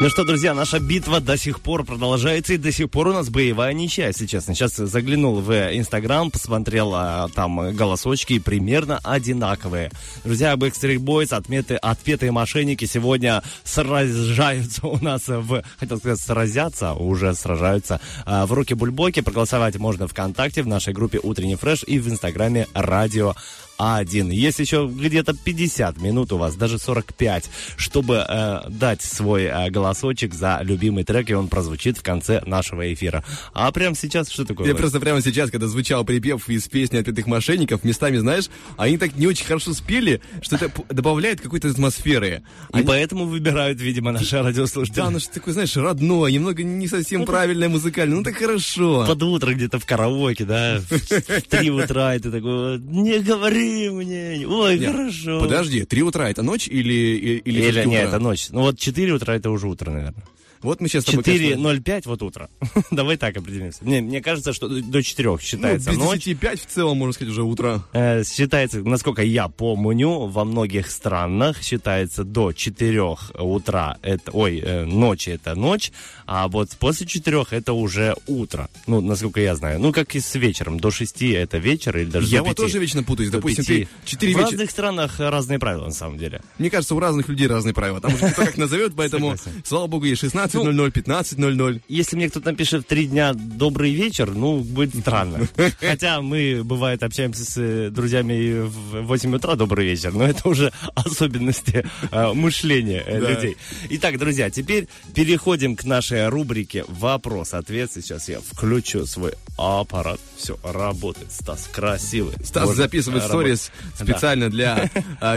[0.02, 3.30] Ну что, друзья, наша битва до сих пор продолжается, и до сих пор у нас
[3.30, 4.56] боевая ничья, если честно.
[4.56, 9.92] Сейчас заглянул в Инстаграм, посмотрел а, там голосочки, примерно одинаковые.
[10.24, 15.62] Друзья, Backstreet Boys, отметы, отпетые мошенники сегодня сражаются у нас в...
[15.80, 19.20] Хотел сказать, сразятся, уже сражаются а, в руки бульбоки.
[19.20, 23.36] Проголосовать можно ВКонтакте, в нашей группе «Утренний фреш» и в Инстаграме «Радио
[23.82, 24.32] А1.
[24.32, 30.36] Есть еще где-то 50 минут у вас, даже 45, чтобы э, дать свой э, голосочек
[30.36, 33.24] за любимый трек, и он прозвучит в конце нашего эфира.
[33.54, 34.68] А прямо сейчас что такое?
[34.68, 39.16] Я просто прямо сейчас, когда звучал припев из песни «Отпетых мошенников», местами, знаешь, они так
[39.16, 42.44] не очень хорошо спели, что это добавляет какой-то атмосферы.
[42.70, 44.98] И Они- поэтому выбирают, видимо, наши радиослушатели.
[44.98, 49.06] Да, ну что такое, знаешь, родное, немного не совсем правильное музыкальное, ну так хорошо.
[49.08, 54.48] Под утро где-то в караоке, да, в три утра, и ты такой, не говори мне,
[54.48, 55.40] ой, Нет, хорошо.
[55.40, 58.50] Подожди, три утра это ночь или, или, или Или, нет, это ночь.
[58.50, 60.24] Ну вот 4 утра это уже утро, наверное.
[60.62, 62.50] Вот мы сейчас с тобой, конечно, 4.05 вот утро.
[62.92, 63.84] Давай так определимся.
[63.84, 66.24] Не, мне кажется, что до 4 ну, считается без ночь.
[66.24, 67.84] 10 5 в целом, можно сказать, уже утро.
[67.94, 73.02] Э, считается, насколько я помню, во многих странах считается до 4
[73.40, 75.92] утра, это, ой, э, ночи это ночь,
[76.26, 78.70] а вот после 4 это уже утро.
[78.88, 79.80] Ну, насколько я знаю.
[79.80, 80.80] Ну, как и с вечером.
[80.80, 82.58] До 6 это вечер или даже Я до вот 5.
[82.58, 83.30] тоже вечно путаюсь.
[83.30, 83.88] До Допустим, пяти.
[84.06, 84.52] ты 4 В вечера...
[84.52, 86.42] разных странах разные правила, на самом деле.
[86.58, 88.00] Мне кажется, у разных людей разные правила.
[88.00, 90.24] Там уже кто как назовет, поэтому, слава богу, есть
[90.54, 91.82] 16.00, Ну, 15.00.
[91.88, 95.48] Если мне кто-то напишет в три дня добрый вечер, ну, будет странно.
[95.80, 100.72] Хотя мы, бывает, общаемся с э, друзьями в 8 утра добрый вечер, но это уже
[100.96, 103.30] особенности э, мышления э, Да.
[103.32, 103.58] людей.
[103.92, 107.92] Итак, друзья, теперь переходим к нашей рубрике «Вопрос-ответ».
[107.94, 110.20] Сейчас я включу свой аппарат.
[110.38, 111.32] Все, работает.
[111.32, 112.34] Стас красивый.
[112.44, 114.90] Стас Может, записывает сторис специально для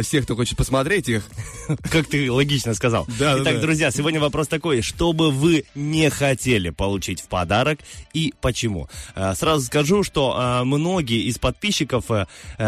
[0.02, 1.24] всех, кто хочет посмотреть их.
[1.90, 3.06] Как ты логично сказал.
[3.18, 3.60] Да, Итак, да.
[3.60, 4.80] друзья, сегодня вопрос такой.
[4.82, 7.80] Что бы вы не хотели получить в подарок
[8.12, 8.88] и почему?
[9.14, 12.26] Э, Сразу скажу, что э, многие из подписчиков э,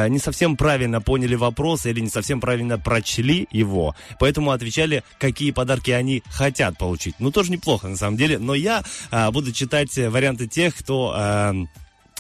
[0.09, 3.95] не совсем правильно поняли вопрос или не совсем правильно прочли его.
[4.19, 7.15] Поэтому отвечали, какие подарки они хотят получить.
[7.19, 8.39] Ну, тоже неплохо, на самом деле.
[8.39, 8.85] Но я
[9.33, 11.67] буду читать варианты тех, кто...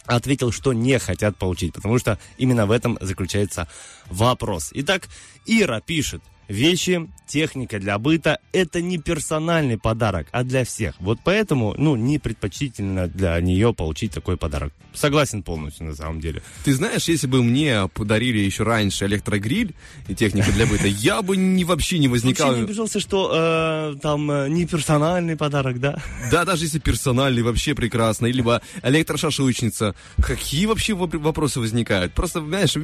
[0.06, 3.66] ответил, что не хотят получить, потому что именно в этом заключается
[4.08, 4.70] вопрос.
[4.72, 5.08] Итак,
[5.46, 6.22] Ира пишет.
[6.48, 10.94] Вещи, техника для быта– это не персональный подарок, а для всех.
[11.00, 14.72] Вот поэтому, ну, не предпочтительно для нее получить такой подарок.
[14.94, 16.42] Согласен полностью, на самом деле.
[16.64, 19.74] Ты знаешь, если бы мне подарили еще раньше электрогриль
[20.08, 22.48] и технику для быта, я бы ни, вообще не возникал.
[22.48, 26.00] Вообще не обижался, что э, там э, не персональный подарок, да?
[26.30, 28.26] Да, даже если персональный, вообще прекрасно.
[28.26, 29.94] Либо электрошашлычница.
[30.22, 32.12] Какие вообще воп- вопросы возникают?
[32.12, 32.74] Просто, знаешь,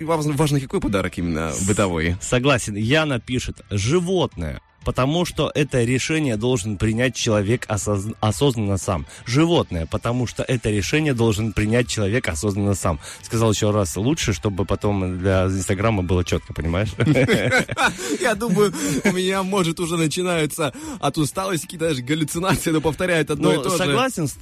[0.00, 2.16] важно, какой подарок именно бытовой.
[2.20, 2.74] Согласен.
[3.12, 4.60] Яна пишет, животное.
[4.84, 9.06] Потому что это решение должен принять человек осоз- осознанно сам.
[9.26, 12.98] Животное, потому что это решение должен принять человек осознанно сам.
[13.22, 16.88] Сказал еще раз лучше, чтобы потом для Инстаграма было четко, понимаешь?
[18.20, 18.72] Я думаю,
[19.04, 23.62] у меня, может, уже начинаются от усталости какие-то даже галлюцинации, но повторяют одно и Ну,
[23.62, 23.76] то же.
[23.78, 24.36] согласен с,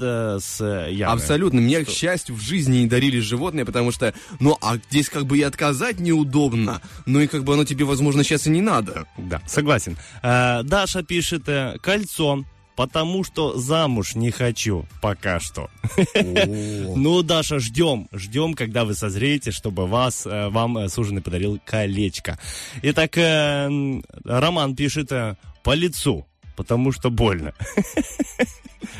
[0.60, 1.14] э, Яной?
[1.14, 1.60] Абсолютно.
[1.60, 5.38] Мне, к счастью, в жизни не дарили животные, потому что, ну, а здесь как бы
[5.38, 9.06] и отказать неудобно, ну и как бы оно тебе, возможно, сейчас и не надо.
[9.16, 9.96] Да, согласен.
[10.22, 10.29] Э,
[10.62, 12.44] Даша пишет э, кольцо.
[12.76, 15.68] Потому что замуж не хочу пока что.
[16.14, 22.38] Ну, Даша, ждем, ждем, когда вы созреете, чтобы вас, э, вам э, суженый подарил колечко.
[22.80, 26.26] Итак, э, Роман пишет э, по лицу,
[26.60, 27.54] потому что больно.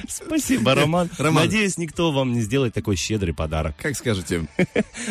[0.08, 1.10] Спасибо, Роман.
[1.18, 1.44] Роман.
[1.44, 3.74] Надеюсь, никто вам не сделает такой щедрый подарок.
[3.76, 4.46] Как скажете?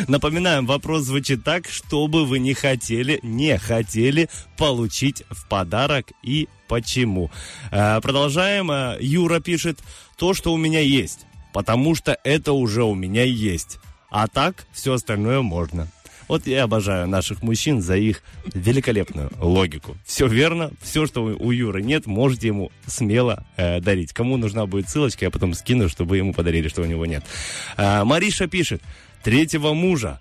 [0.08, 4.28] Напоминаем, вопрос звучит так, что бы вы не хотели, не хотели
[4.58, 7.30] получить в подарок и почему.
[7.70, 8.72] Э, Продолжаем.
[8.72, 9.78] Э, Юра пишет,
[10.16, 13.78] то, что у меня есть, потому что это уже у меня есть.
[14.10, 15.86] А так, все остальное можно.
[16.30, 18.22] Вот я обожаю наших мужчин за их
[18.54, 19.96] великолепную логику.
[20.04, 24.12] Все верно, все, что у Юры нет, можете ему смело э, дарить.
[24.12, 27.24] Кому нужна будет ссылочка, я потом скину, чтобы ему подарили, что у него нет.
[27.76, 28.80] Э, Мариша пишет,
[29.24, 30.20] третьего мужа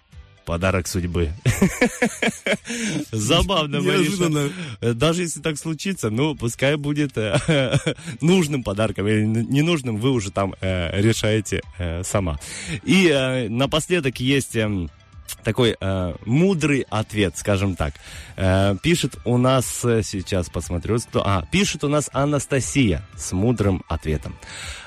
[0.49, 1.29] Подарок судьбы.
[3.11, 3.81] Забавно.
[3.83, 4.49] Мариша.
[4.81, 7.77] Э, Даже если так случится, ну, пускай будет э,
[8.21, 11.61] нужным подарком или ненужным, вы уже там э, решаете
[12.01, 12.39] сама.
[12.83, 14.57] И напоследок есть...
[15.43, 17.93] такой э, мудрый ответ, скажем так.
[18.35, 21.25] Э, пишет у нас э, сейчас, посмотрю, кто...
[21.25, 24.37] А, пишет у нас Анастасия с мудрым ответом.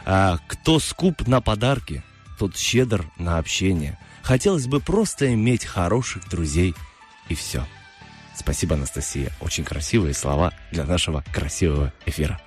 [0.04, 2.02] Э, кто скуп на подарки,
[2.38, 3.98] тот щедр на общение.
[4.22, 6.74] Хотелось бы просто иметь хороших друзей,
[7.28, 7.66] и все.
[8.34, 9.32] Спасибо, Анастасия.
[9.40, 12.40] Очень красивые слова для нашего красивого эфира.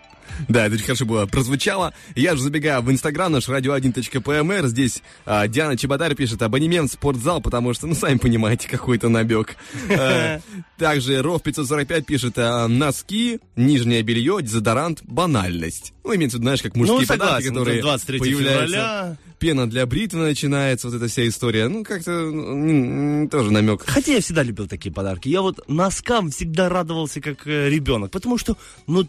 [0.49, 1.93] Да, это очень хорошо было прозвучало.
[2.15, 4.67] Я же забегаю в инстаграм наш radio1.pmr.
[4.67, 9.55] Здесь а, Диана Чеботарь пишет абонемент в спортзал, потому что, ну, сами понимаете, какой-то набег.
[9.89, 10.39] Э,
[10.77, 15.93] Также Ров 545 пишет а, носки, нижнее белье, дезодорант, банальность.
[16.03, 18.65] Ну, имеется в виду, знаешь, как мужские Ну, подарки, согласен, которые 23 появляются.
[18.67, 19.17] февраля.
[19.39, 21.67] Пена для бритвы начинается, вот эта вся история.
[21.67, 23.83] Ну, как-то м, тоже намек.
[23.85, 25.27] Хотя я всегда любил такие подарки.
[25.29, 28.57] Я вот носкам всегда радовался как э, ребенок, потому что,
[28.87, 29.07] ну,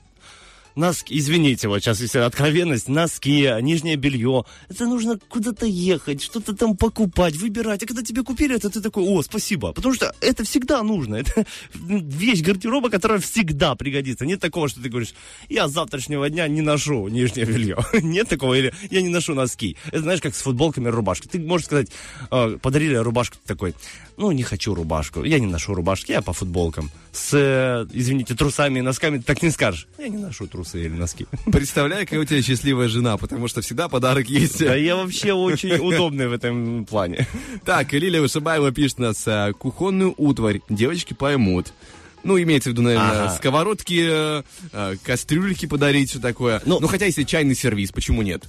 [0.77, 6.77] носки, извините, вот сейчас если откровенность, носки, нижнее белье, это нужно куда-то ехать, что-то там
[6.77, 7.83] покупать, выбирать.
[7.83, 9.73] А когда тебе купили это, ты такой, о, спасибо.
[9.73, 11.17] Потому что это всегда нужно.
[11.27, 14.27] Это вещь гардероба, которая всегда пригодится.
[14.27, 15.15] Нет такого, что ты говоришь,
[15.49, 17.79] я с завтрашнего дня не ношу нижнее белье.
[18.03, 19.77] Нет такого, или я не ношу носки.
[19.89, 21.31] Это знаешь, как с футболками и рубашкой.
[21.31, 21.89] Ты можешь сказать,
[22.31, 23.75] э, подарили рубашку, такой,
[24.17, 26.91] ну, не хочу рубашку, я не ношу рубашки, я по футболкам.
[27.13, 29.89] С, э, извините, трусами и носками так не скажешь.
[29.99, 31.27] Я не ношу трусы или носки.
[31.53, 34.59] Представляю, какая у тебя счастливая жена, потому что всегда подарок есть.
[34.59, 37.27] Да я вообще очень удобный в этом плане.
[37.65, 40.61] Так, и Лилия Вышибаева пишет нас а, кухонную утварь.
[40.69, 41.73] Девочки поймут.
[42.25, 43.35] Ну, имеется в виду, наверное, Ага.
[43.37, 46.61] сковородки, э, э, кастрюльки подарить, что такое.
[46.67, 48.43] Ну, хотя если чайный сервис, почему нет?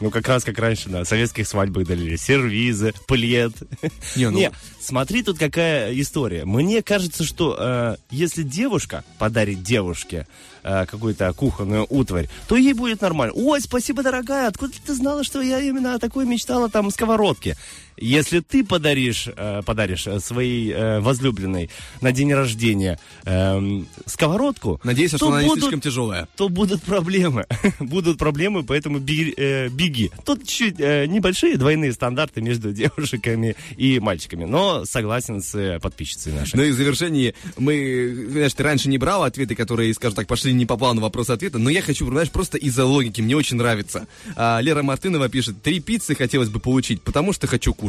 [0.00, 2.16] Ну, как раз как раньше на советских свадьбах дарили.
[2.16, 3.52] Сервизы, плед.
[4.14, 6.44] Не, ну- Не, смотри, тут какая история.
[6.44, 10.26] Мне кажется, что э, если девушка подарит девушке
[10.62, 13.32] э, какую-то кухонную утварь, то ей будет нормально.
[13.34, 17.56] Ой, спасибо, дорогая, откуда ты знала, что я именно о такой мечтала там сковородке?
[17.98, 21.70] Если ты подаришь, э, подаришь э, своей э, возлюбленной
[22.00, 26.28] на день рождения эм, сковородку, Надеюсь, то что она не будут- слишком тяжелая.
[26.36, 27.46] то будут проблемы.
[27.80, 30.10] будут проблемы, поэтому беги- э, беги.
[30.24, 34.44] Тут чуть э, небольшие двойные стандарты между девушками и мальчиками.
[34.44, 36.56] Но согласен с э, подписчицей нашей.
[36.56, 40.52] Ну и в завершении мы, знаешь, ты раньше не брал ответы, которые, скажем так, пошли
[40.52, 44.06] не по плану вопрос-ответа, но я хочу, знаешь, просто из-за логики, мне очень нравится.
[44.36, 47.85] А, Лера Мартынова пишет, три пиццы хотелось бы получить, потому что хочу кушать.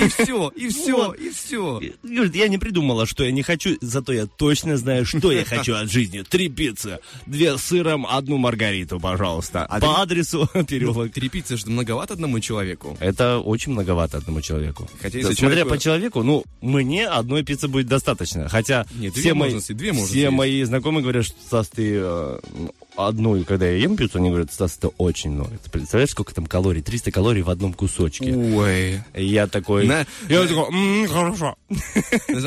[0.00, 1.80] И все, и все, и все.
[2.02, 5.74] Говорит, я не придумала, что я не хочу, зато я точно знаю, что я хочу
[5.74, 6.22] от жизни.
[6.22, 9.64] Три пиццы, две с сыром, одну маргариту, пожалуйста.
[9.64, 11.12] А По адресу переулок.
[11.12, 12.96] Три пиццы же многовато одному человеку.
[13.00, 14.88] Это очень многовато одному человеку.
[15.00, 18.48] Хотя, если Смотря по человеку, ну, мне одной пиццы будет достаточно.
[18.48, 22.38] Хотя все, мои, все знакомые говорят, что, Стас, ты э,
[22.96, 25.50] одну, и когда я ем пиццу, они говорят, Стас, это очень много.
[25.62, 26.82] Ты представляешь, сколько там калорий?
[26.82, 28.34] 300 калорий в одном кусочке.
[28.34, 29.02] Ой.
[29.14, 29.86] И я такой...
[29.86, 31.56] На- я на- такой, «М, хорошо.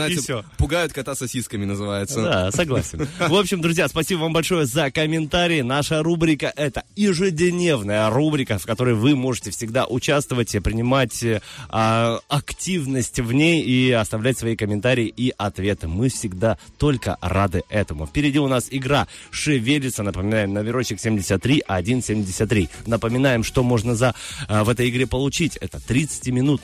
[0.07, 0.43] И всё.
[0.57, 2.21] пугают кота сосисками, называется.
[2.21, 3.07] Да, согласен.
[3.19, 5.61] В общем, друзья, спасибо вам большое за комментарии.
[5.61, 11.23] Наша рубрика— это ежедневная рубрика, в которой вы можете всегда участвовать, и принимать
[11.69, 15.87] а, активность в ней и оставлять свои комментарии и ответы.
[15.87, 18.05] Мы всегда только рады этому.
[18.05, 20.03] Впереди у нас игра «Шевелится».
[20.03, 22.69] Напоминаем, номерочек 73 173.
[22.85, 24.13] Напоминаем, что можно за,
[24.47, 25.57] а, в этой игре получить.
[25.57, 25.79] Это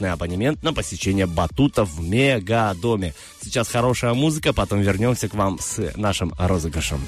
[0.04, 3.14] 30-минутный абонемент на посещение батутов в Мегадоме.
[3.42, 7.00] Сейчас хорошая музыка, потом вернемся к вам с нашим розыгрышем.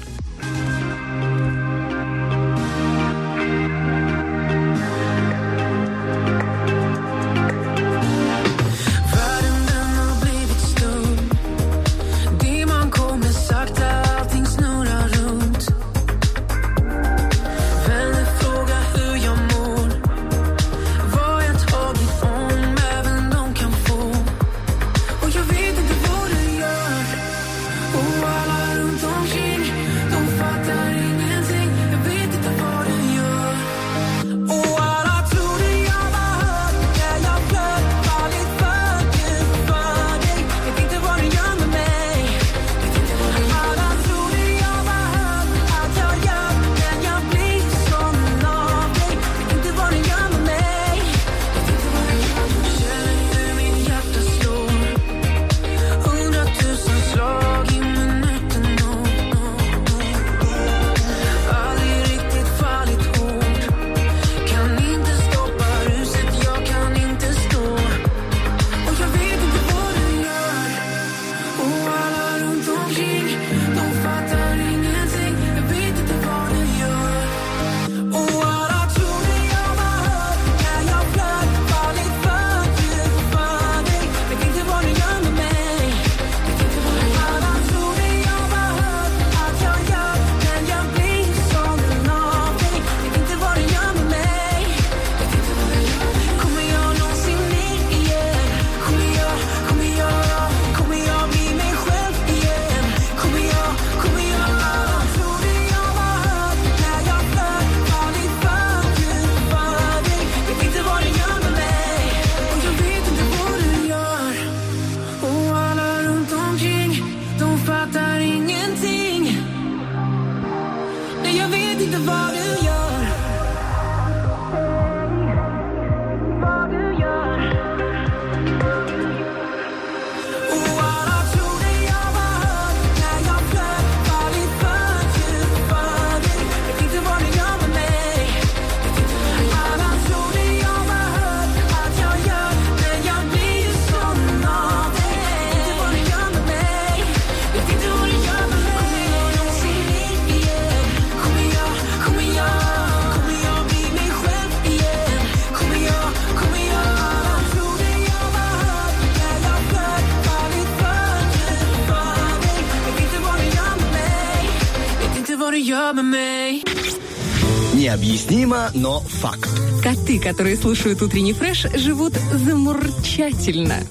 [168.56, 169.65] Необъяснимо, но факт.
[169.86, 173.84] Коты, которые слушают утренний фреш, живут замурчательно.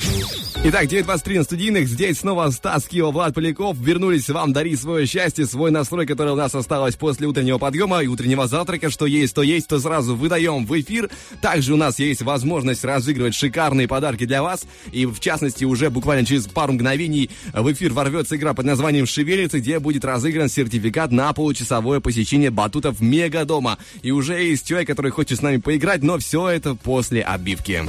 [0.68, 1.88] Итак, 9.23 на студийных.
[1.88, 3.78] Здесь снова Стас Кио, Влад Поляков.
[3.78, 8.08] Вернулись вам дарить свое счастье, свой настрой, который у нас осталось после утреннего подъема и
[8.08, 8.90] утреннего завтрака.
[8.90, 11.12] Что есть, то есть, то сразу выдаем в эфир.
[11.40, 14.66] Также у нас есть возможность разыгрывать шикарные подарки для вас.
[14.92, 19.60] И, в частности, уже буквально через пару мгновений в эфир ворвется игра под названием «Шевелится»,
[19.60, 23.78] где будет разыгран сертификат на получасовое посещение батутов Мегадома.
[24.02, 27.84] И уже есть человек, который хочет с нами поиграть, но все это после отбивки.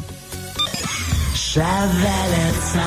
[1.35, 2.85] Шевелится,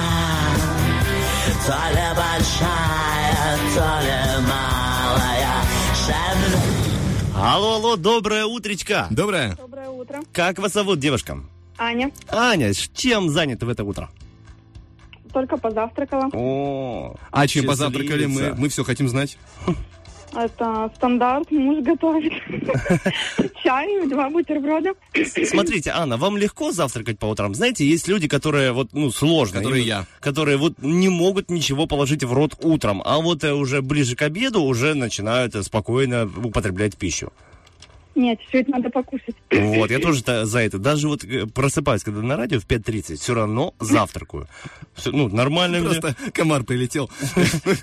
[1.65, 5.63] то ли большая, то ли малая.
[5.95, 7.35] Шевелится.
[7.35, 9.07] Алло, алло, доброе утречко.
[9.09, 9.55] Доброе.
[9.55, 10.19] Доброе утро.
[10.33, 11.39] Как вас зовут, девушка?
[11.77, 12.11] Аня.
[12.29, 14.09] Аня, с чем заняты в это утро?
[15.33, 16.29] Только позавтракала.
[16.33, 18.53] О, А чем позавтракали мы?
[18.55, 19.37] Мы все хотим знать.
[20.35, 22.33] Это стандарт, муж готовит.
[23.63, 24.93] Чай, два бутерброда.
[25.45, 27.55] Смотрите, Анна, вам легко завтракать по утрам?
[27.55, 29.59] Знаете, есть люди, которые вот, ну, сложно.
[29.59, 30.05] Которые я.
[30.19, 34.21] Которые вот не могут ничего положить в рот утром, а вот э, уже ближе к
[34.21, 37.31] обеду уже начинают э, спокойно употреблять пищу.
[38.19, 39.33] Нет, все это надо покушать.
[39.49, 40.77] Вот, я тоже за это.
[40.77, 44.49] Даже вот э, просыпаюсь, когда на радио в 5.30, все равно завтракаю.
[44.93, 45.87] Всё, ну, нормально мне.
[45.87, 47.09] Просто комар прилетел.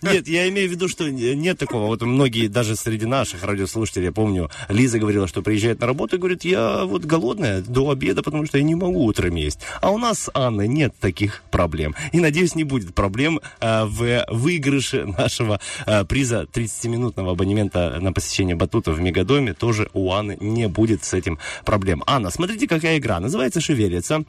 [0.03, 1.87] Нет, я имею в виду, что нет такого.
[1.87, 6.19] Вот многие, даже среди наших радиослушателей, я помню, Лиза говорила, что приезжает на работу и
[6.19, 9.61] говорит, я вот голодная до обеда, потому что я не могу утром есть.
[9.81, 11.95] А у нас, с Анной, нет таких проблем.
[12.13, 18.55] И, надеюсь, не будет проблем э, в выигрыше нашего э, приза 30-минутного абонемента на посещение
[18.55, 19.55] батута в Мегадоме.
[19.55, 22.03] Тоже у Анны не будет с этим проблем.
[22.07, 23.21] Анна, смотрите, какая игра.
[23.21, 24.25] Называется «Шевелится».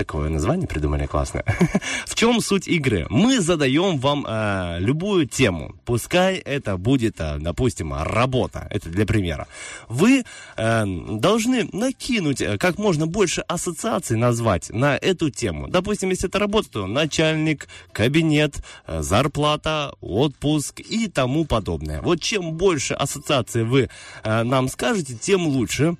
[0.00, 1.44] Такое название придумали классное.
[2.06, 3.06] В чем суть игры?
[3.10, 5.74] Мы задаем вам э, любую тему.
[5.84, 8.66] Пускай это будет, э, допустим, работа.
[8.70, 9.46] Это для примера.
[9.90, 10.24] Вы
[10.56, 15.68] э, должны накинуть э, как можно больше ассоциаций назвать на эту тему.
[15.68, 22.00] Допустим, если это работа, то начальник, кабинет, э, зарплата, отпуск и тому подобное.
[22.00, 23.90] Вот чем больше ассоциаций вы
[24.24, 25.98] э, нам скажете, тем лучше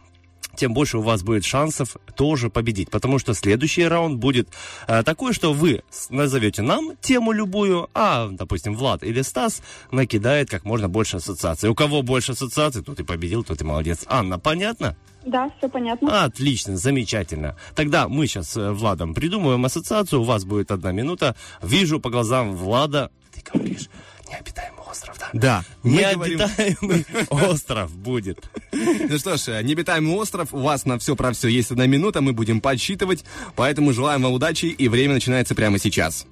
[0.60, 2.90] тем больше у вас будет шансов тоже победить.
[2.90, 4.48] Потому что следующий раунд будет
[4.86, 10.66] э, такой, что вы назовете нам тему любую, а, допустим, Влад или Стас накидает как
[10.66, 11.70] можно больше ассоциаций.
[11.70, 14.04] У кого больше ассоциаций, тот и победил, тот и молодец.
[14.06, 14.96] Анна, понятно?
[15.24, 16.24] Да, все понятно.
[16.24, 17.56] Отлично, замечательно.
[17.74, 20.20] Тогда мы сейчас с Владом придумаем ассоциацию.
[20.20, 21.36] У вас будет одна минута.
[21.62, 23.10] Вижу по глазам Влада.
[23.32, 23.88] Ты говоришь,
[24.28, 25.28] необитаемый остров, да?
[25.32, 25.64] Да.
[25.82, 28.38] мы говорим- Необитаемый остров будет.
[28.72, 32.32] Ну что ж, необитаемый остров, у вас на все про все есть одна минута, мы
[32.32, 33.24] будем подсчитывать,
[33.56, 36.26] поэтому желаем вам удачи, и время начинается прямо сейчас.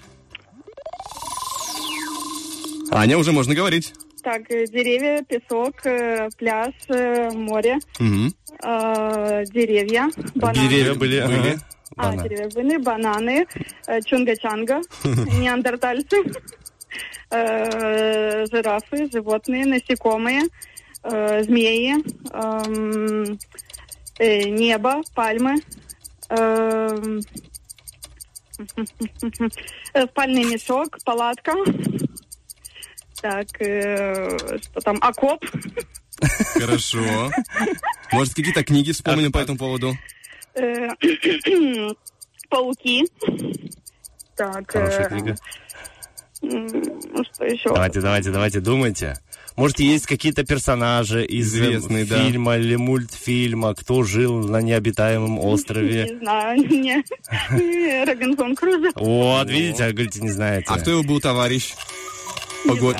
[2.90, 3.92] Аня, уже можно говорить.
[4.22, 10.68] Так, э, деревья, песок, э, пляж, э, море, э, деревья, бананы.
[10.68, 11.20] Деревья были.
[11.26, 11.58] Были.
[11.96, 13.46] А, деревья были, бананы,
[13.86, 14.82] чунга-чанга,
[15.40, 16.16] неандертальцы,
[17.30, 20.42] э, жирафы, животные, насекомые,
[21.02, 21.94] э, змеи,
[22.32, 23.38] эм,
[24.18, 25.56] э, небо, пальмы,
[26.28, 27.20] эм,
[29.94, 31.52] э, спальный мешок, палатка.
[33.20, 35.44] Так, э, что там, окоп,
[36.54, 37.30] Хорошо.
[38.12, 39.96] Может, какие-то книги вспомним по этому поводу?
[40.54, 40.88] э,
[42.48, 43.04] пауки.
[44.36, 45.36] Так, Хорошая э, книга.
[46.42, 46.68] М,
[47.32, 47.68] что еще?
[47.70, 49.14] Давайте, давайте, давайте, думайте.
[49.56, 52.16] Может, есть какие-то персонажи из Известные, да.
[52.22, 56.04] фильма или мультфильма, кто жил на необитаемом острове?
[56.10, 57.04] Не знаю, не.
[57.50, 58.90] Не, Робинзон Крузо.
[58.94, 60.66] Вот, видите, а говорите, не знаете.
[60.68, 61.74] А кто его был товарищ?
[62.66, 62.96] Погод.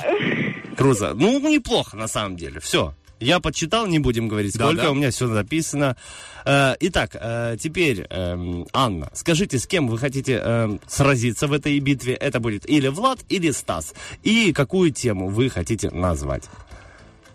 [0.76, 1.12] Круза.
[1.14, 2.60] Ну, неплохо, на самом деле.
[2.60, 2.94] Все.
[3.20, 4.90] Я подсчитал, не будем говорить, Да, сколько, да.
[4.90, 5.96] у меня все записано.
[6.44, 11.78] Э, итак, э, теперь, эм, Анна, скажите, с кем вы хотите эм, сразиться в этой
[11.80, 12.14] битве?
[12.14, 13.94] Это будет или Влад, или Стас.
[14.22, 16.44] И какую тему вы хотите назвать?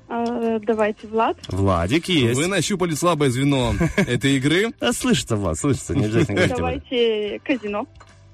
[0.10, 1.38] Давайте, Влад.
[1.48, 2.36] Владик есть.
[2.40, 4.72] Вы нащупали слабое звено этой игры.
[4.94, 5.96] Слышится, Влад, слышится.
[5.96, 7.88] Давайте казино.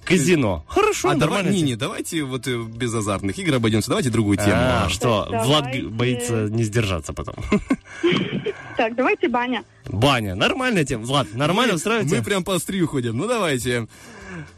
[0.10, 0.66] Казино.
[0.68, 1.50] Хорошо, А нормально.
[1.50, 3.90] не, не, давайте вот э, без азартных игр обойдемся.
[3.90, 4.54] Давайте другую тему.
[4.56, 5.88] А, что, Так, Влад давайте.
[5.88, 7.36] боится не сдержаться потом.
[8.78, 9.66] Так, давайте баня.
[9.90, 11.04] Баня, нормальная тема.
[11.06, 12.16] Влад, нормально устраиваете?
[12.16, 13.18] Мы прям по острию ходим.
[13.18, 13.88] Ну давайте.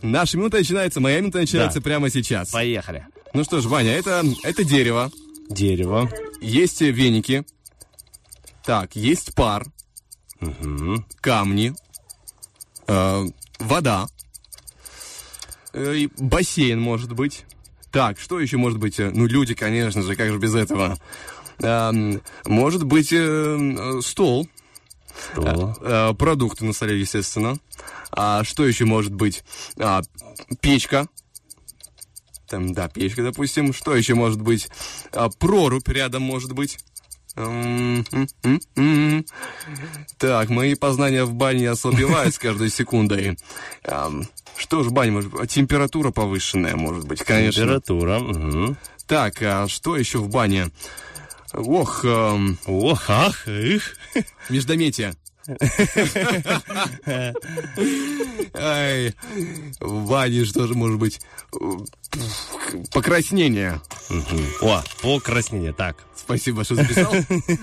[0.03, 1.84] Наша минута начинается, моя минута начинается Да.
[1.84, 2.52] прямо сейчас.
[2.52, 3.07] Поехали.
[3.34, 5.10] Ну что ж, Ваня, это, это дерево.
[5.49, 6.07] Дерево.
[6.40, 7.44] Есть веники.
[8.64, 9.65] Так, есть пар.
[11.19, 11.73] Камни.
[12.88, 13.23] э,
[13.60, 14.07] вода.
[15.73, 17.45] Э, и бассейн, может быть.
[17.91, 18.99] Так, что еще может быть?
[18.99, 20.98] Э, Ну, люди, конечно же, как же без этого?
[21.60, 24.48] Эм, может быть, э, стол.
[25.34, 26.15] Что?
[26.18, 27.57] Продукты на столе, естественно.
[28.11, 29.43] А что еще может быть?
[29.77, 30.02] А,
[30.61, 31.07] печка.
[32.48, 33.73] Там, да, печка, допустим.
[33.73, 34.69] Что еще может быть?
[35.14, 36.77] А, прорубь рядом может быть.
[40.17, 43.37] Так, мои познания в бане ослабевают с каждой секундой.
[44.57, 47.61] Что ж, баня Температура повышенная, может быть, конечно.
[47.63, 48.75] Температура.
[49.07, 50.69] Так, а что еще в бане?
[51.53, 53.95] Ох, ам, Ох, ах, их.
[54.49, 55.13] междометие.
[58.53, 59.13] Ай,
[59.80, 61.19] в бане что же может быть?
[62.93, 63.81] Покраснение.
[64.09, 64.45] Мгм.
[64.61, 65.73] О, покраснение.
[65.73, 65.97] Так.
[66.15, 67.13] Спасибо, что записал,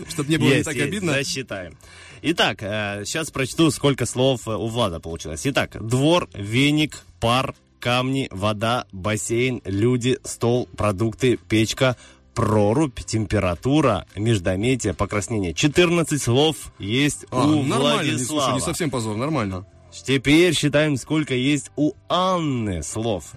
[0.09, 1.13] чтобы не было не Есть, так есть, обидно.
[1.13, 1.79] Засчитаем.
[2.23, 5.43] Итак, сейчас прочту, сколько слов э, у Влада получилось.
[5.45, 11.97] Итак, двор, веник, пар, камни, вода, бассейн, люди, стол, продукты, печка,
[12.39, 15.53] прорубь, температура, междометие, покраснение.
[15.55, 18.55] 14 слов есть А, у нормально, не, слушай, Владислава.
[18.55, 19.67] не совсем позор, нормально.
[19.91, 23.33] Теперь считаем, сколько есть у Анны слов.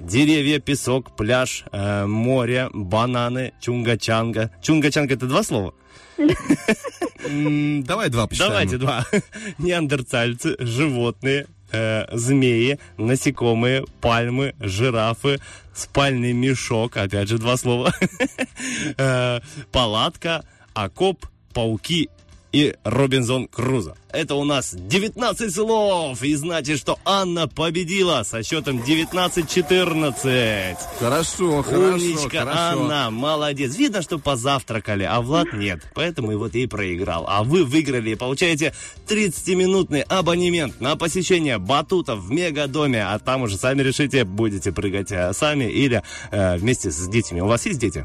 [0.00, 4.50] Деревья, песок, пляж, э, море, бананы, чунга-чанга.
[4.62, 5.74] Чунга-чанга это два слова?
[6.16, 8.52] Давай два посчитаем.
[8.52, 9.04] Давайте два.
[9.58, 15.40] Неандертальцы, животные, э, змеи, насекомые, пальмы, жирафы,
[15.74, 17.92] спальный мешок, опять же два слова,
[18.96, 19.40] Э,
[19.72, 20.44] палатка,
[20.74, 22.10] окоп, пауки
[22.52, 23.96] и Робинзон Крузо.
[24.12, 30.76] Это у нас 19 слов, и значит, что Анна победила со счетом 19-14.
[30.98, 32.58] Хорошо, хорошо, Умничка, хорошо.
[32.58, 33.76] Анна, молодец.
[33.76, 35.80] Видно, что позавтракали, а Влад нет.
[35.94, 37.24] Поэтому и вот и проиграл.
[37.28, 38.74] А вы выиграли и получаете
[39.06, 43.04] 30-минутный абонемент на посещение батутов в Мегадоме.
[43.04, 46.02] А там уже сами решите, будете прыгать э, сами или
[46.32, 47.40] э, вместе с детьми.
[47.40, 48.04] У вас есть дети?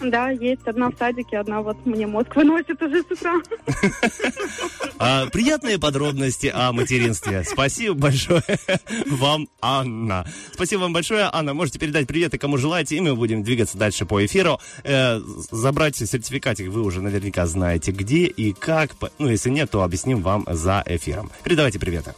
[0.00, 3.34] Да, есть одна в садике, одна вот мне мозг выносит уже с утра.
[4.98, 7.42] А, приятные подробности о материнстве.
[7.44, 8.42] Спасибо большое
[9.06, 10.24] вам, Анна.
[10.52, 11.52] Спасибо вам большое, Анна.
[11.52, 14.60] Можете передать приветы, кому желаете, и мы будем двигаться дальше по эфиру.
[14.84, 18.94] Э, забрать сертификатик вы уже наверняка знаете где и как.
[19.18, 21.30] Ну, если нет, то объясним вам за эфиром.
[21.42, 22.14] Передавайте приветы.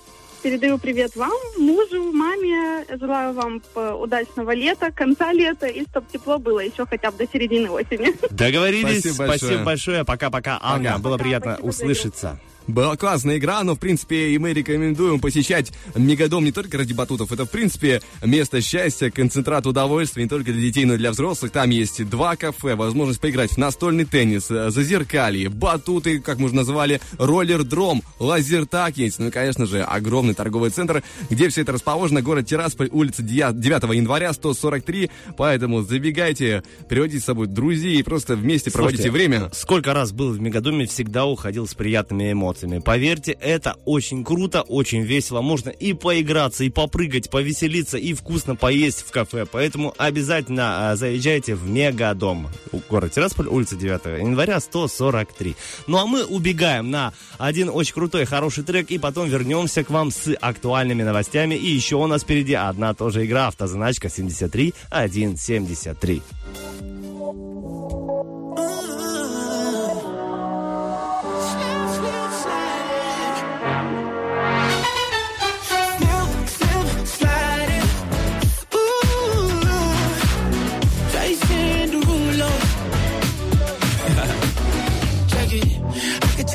[0.46, 2.84] Передаю привет вам, мужу, маме.
[3.00, 7.26] Желаю вам э, удачного лета, конца лета, и чтобы тепло было еще хотя бы до
[7.26, 8.14] середины осени.
[8.30, 9.00] Договорились.
[9.00, 9.64] Спасибо Спасибо большое.
[9.64, 10.04] большое.
[10.04, 11.00] Пока-пока, Анна.
[11.00, 12.40] Было приятно спасибо, услышаться.
[12.66, 17.30] Была классная игра, но, в принципе, и мы рекомендуем посещать Мегадом не только ради батутов.
[17.30, 21.52] Это, в принципе, место счастья, концентрат удовольствия не только для детей, но и для взрослых.
[21.52, 26.56] Там есть два кафе, возможность поиграть в настольный теннис, э, зазеркалье, батуты, как мы уже
[26.56, 29.20] назвали, роллер-дром, лазертак есть.
[29.20, 32.20] Ну и, конечно же, огромный торговый центр, где все это расположено.
[32.20, 35.10] Город Тирасполь, улица 9 января, 143.
[35.36, 39.50] Поэтому забегайте, приводите с собой друзей и просто вместе проводите Слушайте, время.
[39.52, 42.55] Сколько раз был в Мегадоме, всегда уходил с приятными эмоциями.
[42.84, 45.40] Поверьте, это очень круто, очень весело.
[45.40, 49.46] Можно и поиграться, и попрыгать, повеселиться, и вкусно поесть в кафе.
[49.50, 52.48] Поэтому обязательно а, заезжайте в Мегадом.
[52.88, 55.56] Город Тирасполь, улица 9 января, 143.
[55.86, 60.10] Ну а мы убегаем на один очень крутой, хороший трек, и потом вернемся к вам
[60.10, 61.54] с актуальными новостями.
[61.54, 66.22] И еще у нас впереди одна тоже игра, автозаначка 73 173.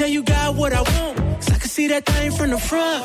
[0.02, 1.15] Tell you got what I want.
[1.18, 3.03] 'cause I can see that thing from the front.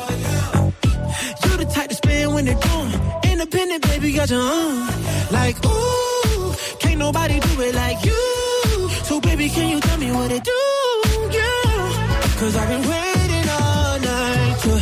[1.43, 2.93] You the type to spend when they're gone.
[3.31, 4.77] Independent, baby, got your own.
[5.39, 8.23] Like, ooh, can't nobody do it like you.
[9.07, 10.63] So, baby, can you tell me what it do?
[11.37, 12.39] Yeah.
[12.39, 14.73] Cause I've been waiting all night to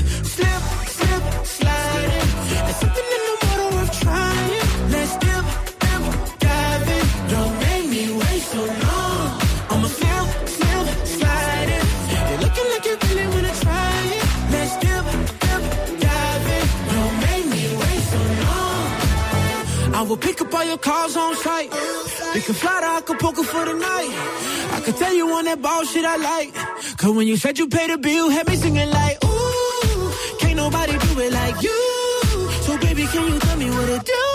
[20.15, 21.71] will pick up all your calls on site.
[22.33, 24.11] We can fly to Acapulco for the night.
[24.71, 26.53] I could tell you on that ball shit I like.
[26.97, 30.93] Cause when you said you paid the bill, had me singing like, ooh, can't nobody
[30.97, 31.81] do it like you.
[32.65, 34.34] So baby, can you tell me what to do,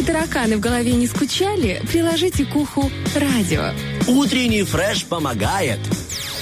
[0.00, 3.64] Чтобы тараканы в голове не скучали, приложите к уху радио.
[4.08, 5.78] Утренний фреш помогает.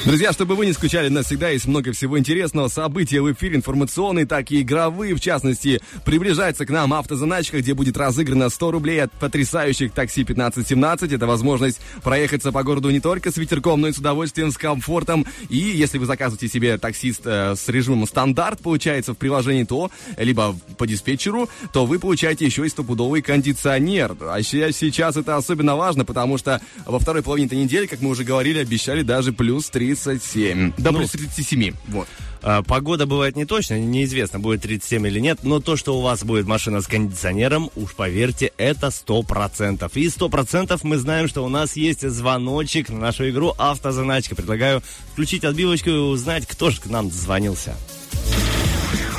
[0.09, 2.69] Друзья, чтобы вы не скучали, у нас всегда есть много всего интересного.
[2.69, 5.15] События в эфире информационные, так и игровые.
[5.15, 11.13] В частности, приближается к нам автозаначка, где будет разыграно 100 рублей от потрясающих такси 1517.
[11.13, 15.27] Это возможность проехаться по городу не только с ветерком, но и с удовольствием, с комфортом.
[15.51, 20.57] И если вы заказываете себе таксист э, с режимом стандарт, получается, в приложении то, либо
[20.79, 24.17] по диспетчеру, то вы получаете еще и стопудовый кондиционер.
[24.23, 28.25] А сейчас это особенно важно, потому что во второй половине этой недели, как мы уже
[28.25, 29.69] говорили, обещали даже плюс
[30.01, 30.73] 37.
[30.79, 31.75] Да, Ну, плюс 37.
[31.89, 32.09] Вот.
[32.43, 36.25] А, Погода бывает не точно, неизвестно, будет 37 или нет, но то, что у вас
[36.25, 39.91] будет машина с кондиционером, уж поверьте, это 100%.
[39.95, 44.35] И 100% мы знаем, что у нас есть звоночек на нашу игру «Автозаначка».
[44.35, 47.75] Предлагаю включить отбивочку и узнать, кто же к нам звонился.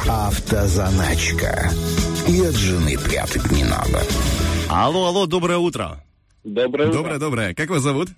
[0.07, 1.71] Автозаначка.
[2.27, 4.01] И от жены прятать не надо.
[4.69, 6.03] Алло, алло, доброе утро.
[6.43, 7.53] Доброе Доброе, доброе.
[7.53, 8.09] Как вас зовут?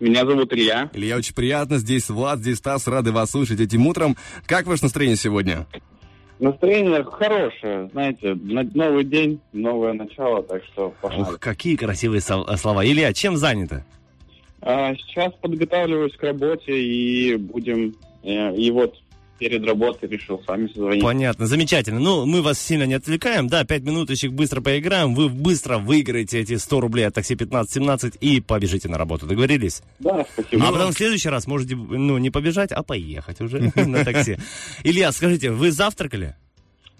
[0.00, 0.90] Меня зовут Илья.
[0.92, 1.78] Илья, очень приятно.
[1.78, 2.86] Здесь Влад, здесь Стас.
[2.86, 4.16] Рады вас слушать этим утром.
[4.46, 5.66] Как ваше настроение сегодня?
[6.38, 11.22] Настроение хорошее, знаете, на- новый день, новое начало, так что пошли.
[11.22, 12.86] Ух, какие красивые со- слова.
[12.86, 13.84] Илья, чем заняты?
[14.60, 17.96] А, сейчас подготавливаюсь к работе и будем...
[18.22, 18.94] э, и вот
[19.38, 21.06] перед работой решил с вами созвониться.
[21.06, 22.00] Понятно, замечательно.
[22.00, 23.48] Ну, мы вас сильно не отвлекаем.
[23.48, 25.14] Да, пять минуточек быстро поиграем.
[25.14, 29.26] Вы быстро выиграете эти 100 рублей от такси 1517 и побежите на работу.
[29.26, 29.82] Договорились?
[29.98, 30.68] Да, спасибо.
[30.68, 34.38] А потом в следующий раз можете, ну, не побежать, а поехать уже на такси.
[34.82, 36.34] Илья, скажите, вы завтракали?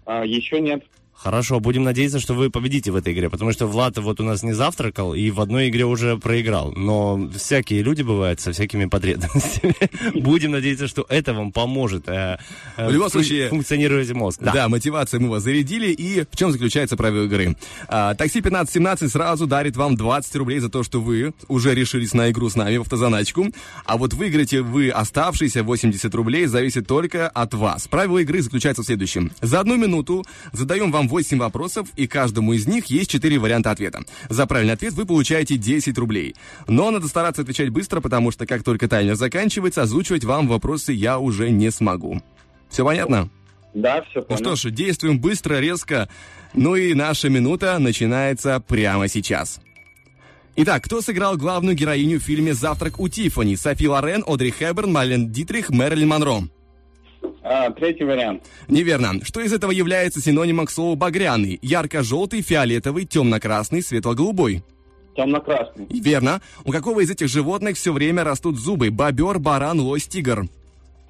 [0.05, 0.85] А, еще нет.
[1.21, 4.45] Хорошо, будем надеяться, что вы победите в этой игре, потому что Влад вот у нас
[4.45, 6.73] не завтракал и в одной игре уже проиграл.
[6.77, 9.75] Но всякие люди бывают со всякими потребностями.
[10.15, 12.39] Будем надеяться, что это вам поможет э,
[12.77, 14.41] э, В любом случае- функционировать мозг.
[14.41, 14.69] Да.
[14.69, 15.91] мотивация мы вас зарядили.
[15.91, 17.57] И в чем заключается правила игры?
[17.89, 22.31] А, такси 1517 сразу дарит вам 20 рублей за то, что вы уже решились на
[22.31, 23.47] игру с нами в автозаначку.
[23.85, 27.89] А вот выиграете вы оставшиеся 80 рублей зависит только от вас.
[27.89, 29.33] Правила игры заключаются в следующем.
[29.41, 34.03] За одну минуту задаем вам 8 вопросов, и каждому из них есть 4 варианта ответа.
[34.29, 36.37] За правильный ответ вы получаете 10 рублей.
[36.69, 41.19] Но надо стараться отвечать быстро, потому что как только таймер заканчивается, озвучивать вам вопросы я
[41.19, 42.23] уже не смогу.
[42.71, 43.29] Все понятно?
[43.75, 44.39] Да, все Ну понял.
[44.39, 46.09] что ж, действуем быстро, резко.
[46.55, 49.61] Ну и наша минута начинается прямо сейчас.
[50.57, 53.55] Итак, кто сыграл главную героиню в фильме «Завтрак у Тиффани»?
[53.55, 56.43] Софи Лорен, Одри Хэбберн, Марлен Дитрих, Мэрилин Монро.
[57.43, 58.43] А, третий вариант.
[58.69, 59.25] Неверно.
[59.25, 61.59] Что из этого является синонимом к слову «багряный»?
[61.63, 64.63] Ярко-желтый, фиолетовый, темно-красный, светло-голубой.
[65.17, 65.87] Темно-красный.
[65.89, 66.41] Верно.
[66.65, 68.91] У какого из этих животных все время растут зубы?
[68.91, 70.49] Бобер, баран, лось, тигр.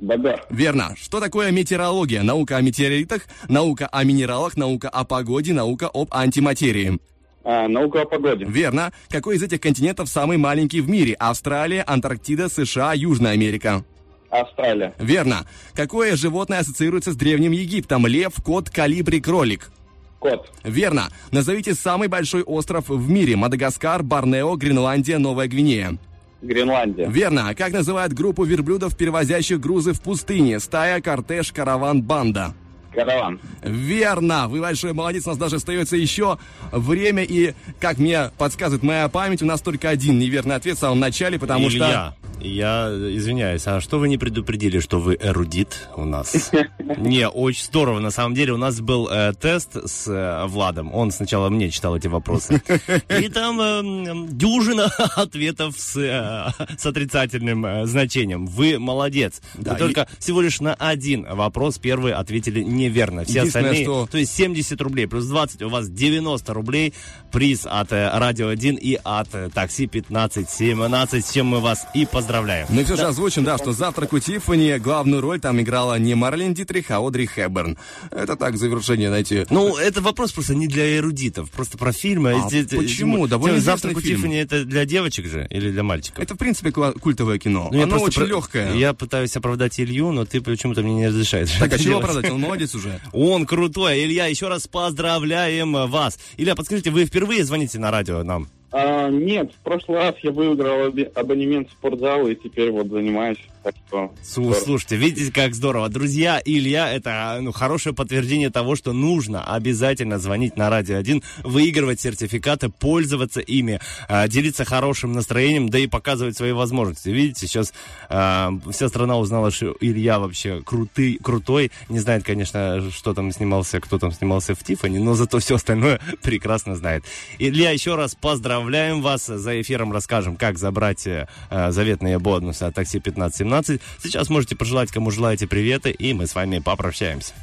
[0.01, 0.45] Бобер.
[0.49, 0.95] Верно.
[0.97, 2.23] Что такое метеорология?
[2.23, 6.99] Наука о метеоритах, наука о минералах, наука о погоде, наука об антиматерии.
[7.45, 8.45] А, наука о погоде.
[8.45, 8.93] Верно.
[9.09, 11.15] Какой из этих континентов самый маленький в мире?
[11.15, 13.85] Австралия, Антарктида, США, Южная Америка.
[14.31, 14.95] Австралия.
[14.99, 15.47] Верно.
[15.75, 18.07] Какое животное ассоциируется с Древним Египтом?
[18.07, 19.71] Лев, кот, калибри, кролик.
[20.19, 20.51] Кот.
[20.65, 21.09] Верно.
[21.31, 23.37] Назовите самый большой остров в мире.
[23.37, 25.97] Мадагаскар, Борнео, Гренландия, Новая Гвинея.
[26.43, 27.09] Гренландия.
[27.09, 27.55] Верно.
[27.55, 30.61] Как называют группу верблюдов, перевозящих грузы в пустыне?
[30.61, 32.55] Стая, кортеж, караван, банда.
[32.99, 33.41] Караван.
[33.63, 34.49] Верно.
[34.49, 35.25] Вы большой молодец.
[35.27, 36.37] У нас даже остается еще
[36.73, 37.23] время.
[37.23, 41.39] И, как мне подсказывает моя память, у нас только один неверный ответ в самом начале,
[41.39, 46.51] потому Илья, я извиняюсь, а что вы не предупредили, что вы эрудит у нас?
[46.99, 47.99] Не, очень здорово.
[47.99, 50.95] На самом деле у нас был э, тест с э, Владом.
[50.95, 52.63] Он сначала мне читал эти вопросы.
[53.09, 54.85] И там э, дюжина
[55.17, 58.47] ответов с, э, с отрицательным э, значением.
[58.47, 59.41] Вы молодец.
[59.55, 63.25] Да, Вы только всего лишь на один вопрос первый ответили неверно.
[63.25, 66.95] Все остальные, что- то есть 70 рублей плюс 20, у вас 90 рублей.
[67.33, 72.07] Приз от э, Радио 1 и от э, Такси 1517, с чем мы вас и
[72.07, 72.67] поздравляем.
[72.71, 76.15] Ну и все же озвучим, да, что «Завтрак у Тиффани» главную роль там играла не
[76.15, 77.77] Марлен Дитрих, а Одри Хэбберн.
[78.11, 79.47] Это так, завершение, знаете.
[79.51, 82.33] Ну, это вопрос просто не для эрудитов, просто про фильмы.
[82.33, 83.25] А эти- почему?
[83.25, 84.01] эти- Довольно «Завтрак у.
[84.01, 86.23] Тиффани» это для девочек же или для мальчиков?
[86.25, 87.69] Это, в принципе, культовое кино.
[87.73, 88.75] Ну, Оно очень про- легкое.
[88.75, 91.51] Я пытаюсь оправдать Илью, но ты почему-то мне не разрешаешь.
[91.53, 92.31] Так, а это чего оправдать?
[92.31, 93.01] Он молодец уже.
[93.13, 94.05] Он крутой.
[94.05, 96.19] Илья, еще раз поздравляем вас.
[96.37, 98.49] Илья, подскажите, вы впервые звоните на радио нам?
[98.71, 103.39] А, нет, в прошлый раз я выиграл абонемент в спортзал и теперь вот занимаюсь.
[103.63, 104.13] Так что...
[104.23, 105.89] Слу- Слушайте, видите, как здорово.
[105.89, 112.01] Друзья, Илья, это ну, хорошее подтверждение того, что нужно обязательно звонить на Радио 1, выигрывать
[112.01, 117.09] сертификаты, пользоваться ими, а, делиться хорошим настроением, да и показывать свои возможности.
[117.09, 117.73] Видите, сейчас
[118.09, 121.73] а, вся страна узнала, что Илья вообще крутый, крутой.
[121.89, 126.01] Не знает, конечно, что там снимался, кто там снимался в Тиффани, но зато все остальное
[126.23, 127.05] прекрасно знает.
[127.39, 128.15] Илья, еще раз
[128.59, 129.27] поздравляем вас.
[129.27, 131.27] За эфиром расскажем, как забрать э,
[131.71, 133.81] заветные бонусы от такси 1517.
[134.03, 137.35] Сейчас можете пожелать, кому желаете приветы, и мы с вами попрощаемся.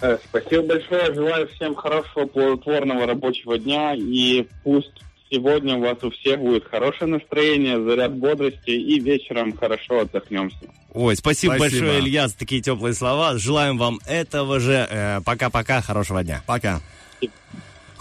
[0.00, 1.14] Э, Спасибо большое.
[1.14, 3.94] Желаю всем хорошего, плодотворного рабочего дня.
[3.94, 4.92] И пусть
[5.30, 8.70] сегодня у вас у всех будет хорошее настроение, заряд бодрости.
[8.70, 10.56] И вечером хорошо отдохнемся.
[10.94, 11.80] Ой, спасибо, Спасибо.
[11.80, 13.36] большое, Илья, за такие теплые слова.
[13.36, 14.86] Желаем вам этого же.
[14.90, 16.42] Э, Пока-пока, хорошего дня.
[16.46, 16.80] Пока.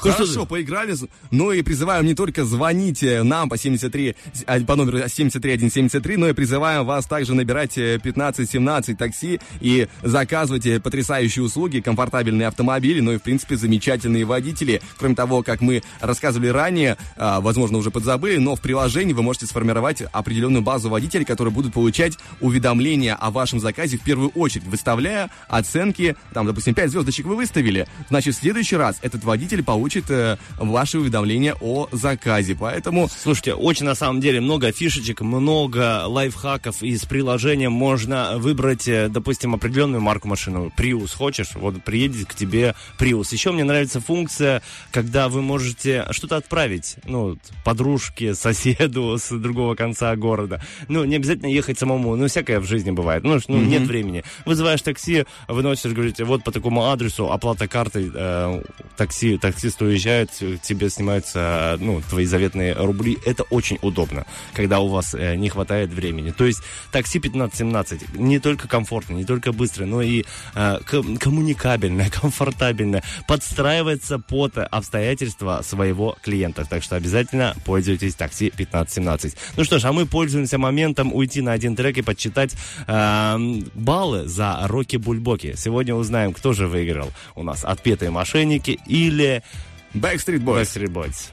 [0.03, 0.95] Ну что Хорошо, поиграли.
[1.30, 4.15] Ну и призываем не только звонить э, нам по 73,
[4.48, 10.65] а, по номеру 73173, но и призываем вас также набирать э, 1517 такси и заказывать
[10.65, 14.82] э, потрясающие услуги, комфортабельные автомобили, ну и, в принципе, замечательные водители.
[14.98, 20.02] Кроме того, как мы рассказывали ранее, возможно, уже подзабыли, но в приложении вы можете сформировать
[20.11, 26.15] определенную базу водителей, которые будут получать уведомления о вашем заказе в первую очередь, выставляя оценки,
[26.34, 30.99] там, допустим, 5 звездочек вы выставили, значит, в следующий раз этот водитель получит э, ваши
[30.99, 32.55] уведомления о заказе.
[32.59, 36.81] Поэтому Слушайте, очень на самом деле много фишечек, много лайфхаков.
[36.81, 40.72] Из приложения можно выбрать, э, допустим, определенную марку машины.
[40.76, 41.49] Prius хочешь?
[41.53, 43.27] Вот приедет к тебе Prius.
[43.31, 44.61] Еще мне нравится функция,
[44.91, 46.95] когда вы можете что-то отправить.
[47.05, 50.63] Ну, подружке, соседу с другого конца города.
[50.88, 52.15] Ну, не обязательно ехать самому.
[52.15, 53.23] Ну, всякое в жизни бывает.
[53.23, 54.23] Ну, ну, нет времени.
[54.45, 58.63] Вызываешь такси, выносишь, говорите, вот по такому адресу, оплата картой, э,
[58.97, 63.18] такси, таксист уезжает, э, тебе снимаются, ну, твои заветные рубли.
[63.26, 66.32] Это очень удобно, когда у вас э, не хватает времени.
[66.32, 70.24] То есть такси 1517 не только комфортно, не только быстро, но и
[70.56, 76.66] э, ком- коммуникабельное, комфортабельное, подстраивается под обстоятельства своего клиента.
[76.70, 79.36] Так что обязательно пользуйтесь такси 1517.
[79.58, 82.56] Ну что ж, а мы пользуемся моментом уйти на один трек и подсчитать
[82.88, 83.38] э,
[83.74, 85.56] баллы за Рокки Бульбоки.
[85.58, 89.44] Сегодня узнаем, кто же выиграл у нас отпетые мошенники или
[89.93, 90.69] Backstreet Boys.
[90.77, 91.31] Backstreet Boys.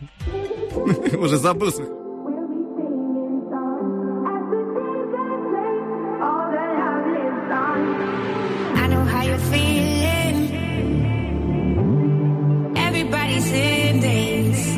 [1.16, 1.70] уже забыл.
[8.74, 10.38] I know how you're feeling.
[12.76, 14.76] Everybody's in days.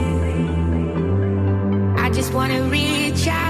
[1.98, 3.49] I just wanna reach out.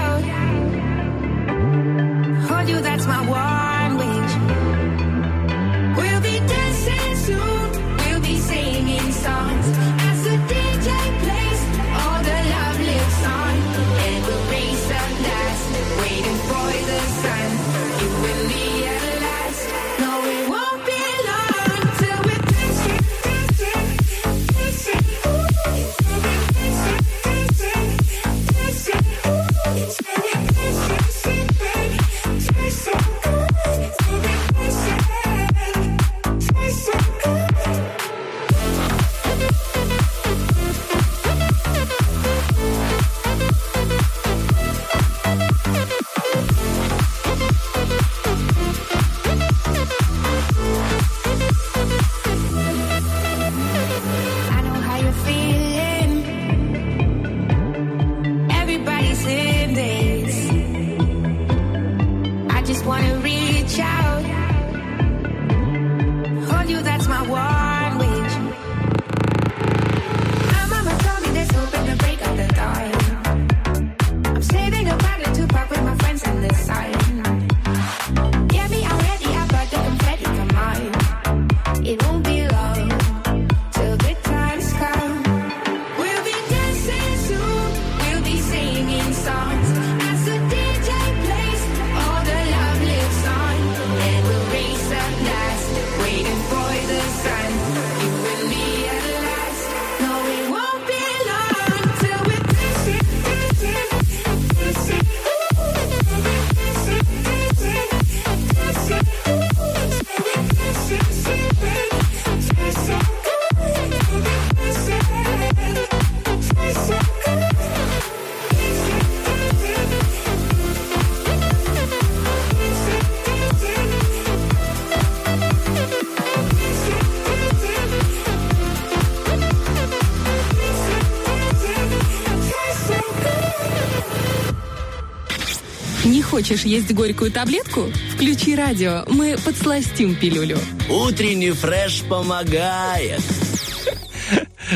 [136.41, 137.85] Хочешь есть горькую таблетку?
[138.15, 140.57] Включи радио, мы подсластим пилюлю.
[140.89, 143.21] Утренний фреш помогает.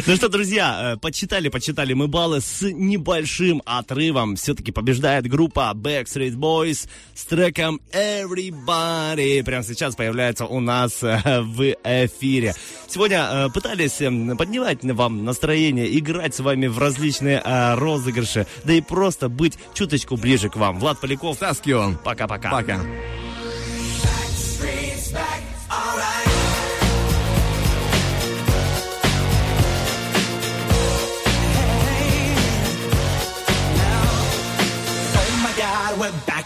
[0.06, 4.36] Ну что, друзья, э, подсчитали, подсчитали мы баллы с небольшим отрывом.
[4.36, 9.44] Все-таки побеждает группа Backstreet Boys с треком Everybody.
[9.44, 12.56] Прямо сейчас появляется у нас э, в эфире.
[12.88, 17.42] Сегодня э, пытались э, поднимать вам настроение, играть с вами в различные
[17.76, 20.78] розыгрыши, да и просто быть чуточку ближе к вам.
[20.80, 21.38] Влад Поляков.
[21.38, 21.98] Таскион.
[22.04, 22.52] Пока-пока.
[22.52, 22.76] Пока.
[22.76, 23.25] Oh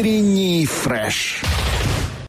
[0.00, 0.10] Alright.
[0.10, 0.39] Утренний фреш.